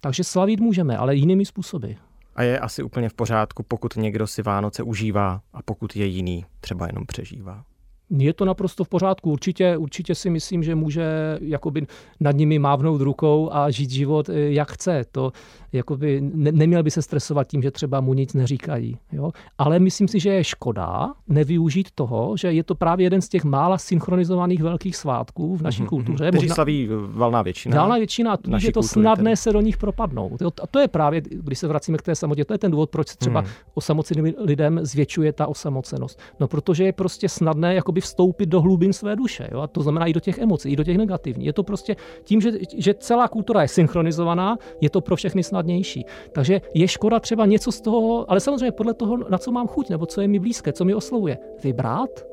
Takže 0.00 0.24
slavit 0.24 0.60
můžeme, 0.60 0.96
ale 0.96 1.14
jinými 1.14 1.44
způsoby. 1.44 1.92
A 2.36 2.42
je 2.42 2.58
asi 2.58 2.82
úplně 2.82 3.08
v 3.08 3.14
pořádku, 3.14 3.62
pokud 3.62 3.96
někdo 3.96 4.26
si 4.26 4.42
Vánoce 4.42 4.82
užívá 4.82 5.40
a 5.52 5.62
pokud 5.62 5.96
je 5.96 6.06
jiný 6.06 6.44
třeba 6.60 6.86
jenom 6.86 7.06
přežívá. 7.06 7.64
Je 8.10 8.32
to 8.32 8.44
naprosto 8.44 8.84
v 8.84 8.88
pořádku. 8.88 9.30
Určitě, 9.30 9.76
určitě 9.76 10.14
si 10.14 10.30
myslím, 10.30 10.62
že 10.62 10.74
může 10.74 11.38
jakoby 11.40 11.86
nad 12.20 12.36
nimi 12.36 12.58
mávnout 12.58 13.00
rukou 13.00 13.50
a 13.52 13.70
žít 13.70 13.90
život, 13.90 14.28
eh, 14.28 14.32
jak 14.38 14.72
chce. 14.72 15.04
To 15.12 15.32
jakoby 15.72 16.20
ne, 16.20 16.52
neměl 16.52 16.82
by 16.82 16.90
se 16.90 17.02
stresovat 17.02 17.46
tím, 17.46 17.62
že 17.62 17.70
třeba 17.70 18.00
mu 18.00 18.14
nic 18.14 18.34
neříkají. 18.34 18.98
Jo? 19.12 19.30
Ale 19.58 19.78
myslím 19.78 20.08
si, 20.08 20.20
že 20.20 20.30
je 20.30 20.44
škoda 20.44 21.12
nevyužít 21.28 21.88
toho, 21.94 22.36
že 22.36 22.52
je 22.52 22.62
to 22.62 22.74
právě 22.74 23.06
jeden 23.06 23.22
z 23.22 23.28
těch 23.28 23.44
mála 23.44 23.78
synchronizovaných 23.78 24.62
velkých 24.62 24.96
svátků 24.96 25.56
v 25.56 25.62
naší 25.62 25.82
mm-hmm. 25.82 25.88
kultuře. 25.88 26.28
Kteří 26.30 26.48
slaví 26.48 26.88
valná 27.08 27.42
většina. 27.42 27.76
Valná 27.76 27.96
většina, 27.96 28.36
tudíž 28.36 28.64
je 28.64 28.72
to 28.72 28.82
snadné 28.82 29.30
tedy. 29.30 29.36
se 29.36 29.52
do 29.52 29.60
nich 29.60 29.76
propadnout. 29.76 30.42
A 30.42 30.66
to 30.66 30.78
je 30.78 30.88
právě, 30.88 31.22
když 31.30 31.58
se 31.58 31.68
vracíme 31.68 31.98
k 31.98 32.02
té 32.02 32.14
samotě, 32.14 32.44
to 32.44 32.54
je 32.54 32.58
ten 32.58 32.70
důvod, 32.70 32.90
proč 32.90 33.16
třeba 33.16 33.40
mm. 33.40 33.46
osamoceným 33.74 34.34
lidem 34.38 34.80
zvětšuje 34.82 35.32
ta 35.32 35.46
osamocenost. 35.46 36.20
No 36.40 36.48
protože 36.48 36.84
je 36.84 36.92
prostě 36.92 37.28
snadné 37.28 37.74
jakoby 37.74 37.95
vstoupit 38.00 38.46
do 38.46 38.60
hlubin 38.60 38.92
své 38.92 39.16
duše. 39.16 39.48
Jo? 39.52 39.60
A 39.60 39.66
to 39.66 39.82
znamená 39.82 40.06
i 40.06 40.12
do 40.12 40.20
těch 40.20 40.38
emocí, 40.38 40.72
i 40.72 40.76
do 40.76 40.84
těch 40.84 40.98
negativních. 40.98 41.46
Je 41.46 41.52
to 41.52 41.62
prostě 41.62 41.96
tím, 42.24 42.40
že, 42.40 42.52
že 42.76 42.94
celá 42.94 43.28
kultura 43.28 43.62
je 43.62 43.68
synchronizovaná, 43.68 44.58
je 44.80 44.90
to 44.90 45.00
pro 45.00 45.16
všechny 45.16 45.42
snadnější. 45.42 46.04
Takže 46.32 46.60
je 46.74 46.88
škoda 46.88 47.20
třeba 47.20 47.46
něco 47.46 47.72
z 47.72 47.80
toho, 47.80 48.30
ale 48.30 48.40
samozřejmě 48.40 48.72
podle 48.72 48.94
toho, 48.94 49.16
na 49.16 49.38
co 49.38 49.52
mám 49.52 49.66
chuť, 49.66 49.90
nebo 49.90 50.06
co 50.06 50.20
je 50.20 50.28
mi 50.28 50.38
blízké, 50.38 50.72
co 50.72 50.84
mi 50.84 50.94
oslovuje, 50.94 51.38
vybrat 51.64 52.26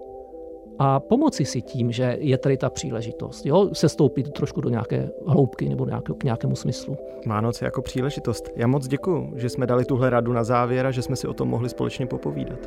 a 0.79 0.99
pomoci 0.99 1.45
si 1.45 1.61
tím, 1.61 1.91
že 1.91 2.17
je 2.19 2.37
tady 2.37 2.57
ta 2.57 2.69
příležitost, 2.69 3.45
jo, 3.45 3.69
se 3.73 3.89
stoupit 3.89 4.31
trošku 4.31 4.61
do 4.61 4.69
nějaké 4.69 5.09
hloubky 5.27 5.69
nebo 5.69 5.85
nějaké, 5.85 6.13
k 6.13 6.23
nějakému 6.23 6.55
smyslu. 6.55 6.97
Vánoce 7.27 7.65
jako 7.65 7.81
příležitost. 7.81 8.49
Já 8.55 8.67
moc 8.67 8.87
děkuji, 8.87 9.33
že 9.35 9.49
jsme 9.49 9.67
dali 9.67 9.85
tuhle 9.85 10.09
radu 10.09 10.33
na 10.33 10.43
závěr 10.43 10.85
a 10.85 10.91
že 10.91 11.01
jsme 11.01 11.15
si 11.15 11.27
o 11.27 11.33
tom 11.33 11.49
mohli 11.49 11.69
společně 11.69 12.05
popovídat. 12.05 12.59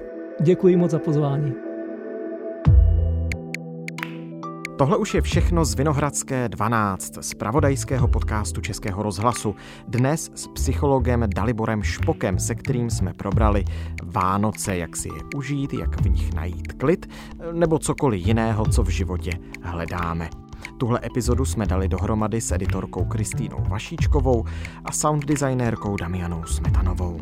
Děkuji 0.42 0.76
moc 0.76 0.90
za 0.90 0.98
pozvání. 0.98 1.65
Tohle 4.76 4.96
už 4.96 5.14
je 5.14 5.22
všechno 5.22 5.64
z 5.64 5.74
Vinohradské 5.74 6.48
12, 6.48 7.18
z 7.20 7.34
pravodajského 7.34 8.08
podcastu 8.08 8.60
Českého 8.60 9.02
rozhlasu. 9.02 9.54
Dnes 9.88 10.30
s 10.34 10.46
psychologem 10.48 11.24
Daliborem 11.34 11.82
Špokem, 11.82 12.38
se 12.38 12.54
kterým 12.54 12.90
jsme 12.90 13.12
probrali 13.12 13.64
Vánoce, 14.02 14.76
jak 14.76 14.96
si 14.96 15.08
je 15.08 15.22
užít, 15.36 15.74
jak 15.74 16.00
v 16.00 16.10
nich 16.10 16.34
najít 16.34 16.72
klid, 16.72 17.06
nebo 17.52 17.78
cokoliv 17.78 18.26
jiného, 18.26 18.66
co 18.66 18.82
v 18.82 18.88
životě 18.88 19.30
hledáme. 19.62 20.30
Tuhle 20.78 21.00
epizodu 21.04 21.44
jsme 21.44 21.66
dali 21.66 21.88
dohromady 21.88 22.40
s 22.40 22.52
editorkou 22.52 23.04
Kristýnou 23.04 23.64
Vašíčkovou 23.68 24.44
a 24.84 24.92
sound 24.92 25.24
designérkou 25.24 25.96
Damianou 25.96 26.44
Smetanovou. 26.44 27.20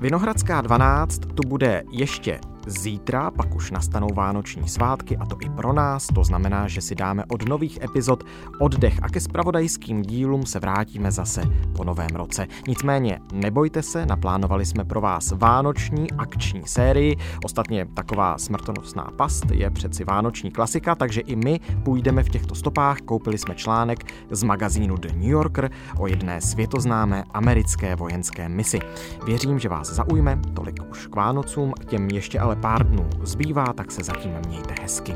Vinohradská 0.00 0.60
12 0.60 1.18
tu 1.18 1.48
bude 1.48 1.82
ještě 1.90 2.40
Zítra 2.70 3.30
pak 3.30 3.54
už 3.54 3.70
nastanou 3.70 4.08
vánoční 4.14 4.68
svátky 4.68 5.16
a 5.16 5.26
to 5.26 5.36
i 5.40 5.48
pro 5.50 5.72
nás, 5.72 6.06
to 6.14 6.24
znamená, 6.24 6.68
že 6.68 6.80
si 6.80 6.94
dáme 6.94 7.24
od 7.28 7.48
nových 7.48 7.82
epizod 7.82 8.24
oddech 8.60 8.98
a 9.02 9.08
ke 9.08 9.20
spravodajským 9.20 10.02
dílům 10.02 10.46
se 10.46 10.60
vrátíme 10.60 11.12
zase 11.12 11.42
po 11.76 11.84
novém 11.84 12.08
roce. 12.14 12.46
Nicméně 12.68 13.18
nebojte 13.32 13.82
se, 13.82 14.06
naplánovali 14.06 14.66
jsme 14.66 14.84
pro 14.84 15.00
vás 15.00 15.32
vánoční 15.32 16.10
akční 16.10 16.62
sérii. 16.66 17.16
Ostatně 17.44 17.86
taková 17.94 18.38
smrtonosná 18.38 19.10
past 19.16 19.50
je 19.50 19.70
přeci 19.70 20.04
vánoční 20.04 20.50
klasika, 20.50 20.94
takže 20.94 21.20
i 21.20 21.36
my 21.36 21.60
půjdeme 21.84 22.22
v 22.22 22.28
těchto 22.28 22.54
stopách. 22.54 22.98
Koupili 22.98 23.38
jsme 23.38 23.54
článek 23.54 23.98
z 24.30 24.42
magazínu 24.42 24.96
The 24.96 25.12
New 25.12 25.30
Yorker 25.30 25.70
o 25.98 26.06
jedné 26.06 26.40
světoznámé 26.40 27.24
americké 27.34 27.96
vojenské 27.96 28.48
misi. 28.48 28.78
Věřím, 29.26 29.58
že 29.58 29.68
vás 29.68 29.92
zaujme, 29.92 30.38
tolik 30.54 30.76
už 30.90 31.06
k 31.06 31.16
Vánocům, 31.16 31.72
těm 31.86 32.08
ještě 32.08 32.40
ale 32.40 32.59
pár 32.60 32.86
dnů 32.86 33.10
zbývá, 33.22 33.72
tak 33.72 33.90
se 33.92 34.02
zatím 34.04 34.32
mějte 34.46 34.74
hezky. 34.82 35.14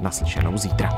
Naslyšenou 0.00 0.58
zítra. 0.58 0.90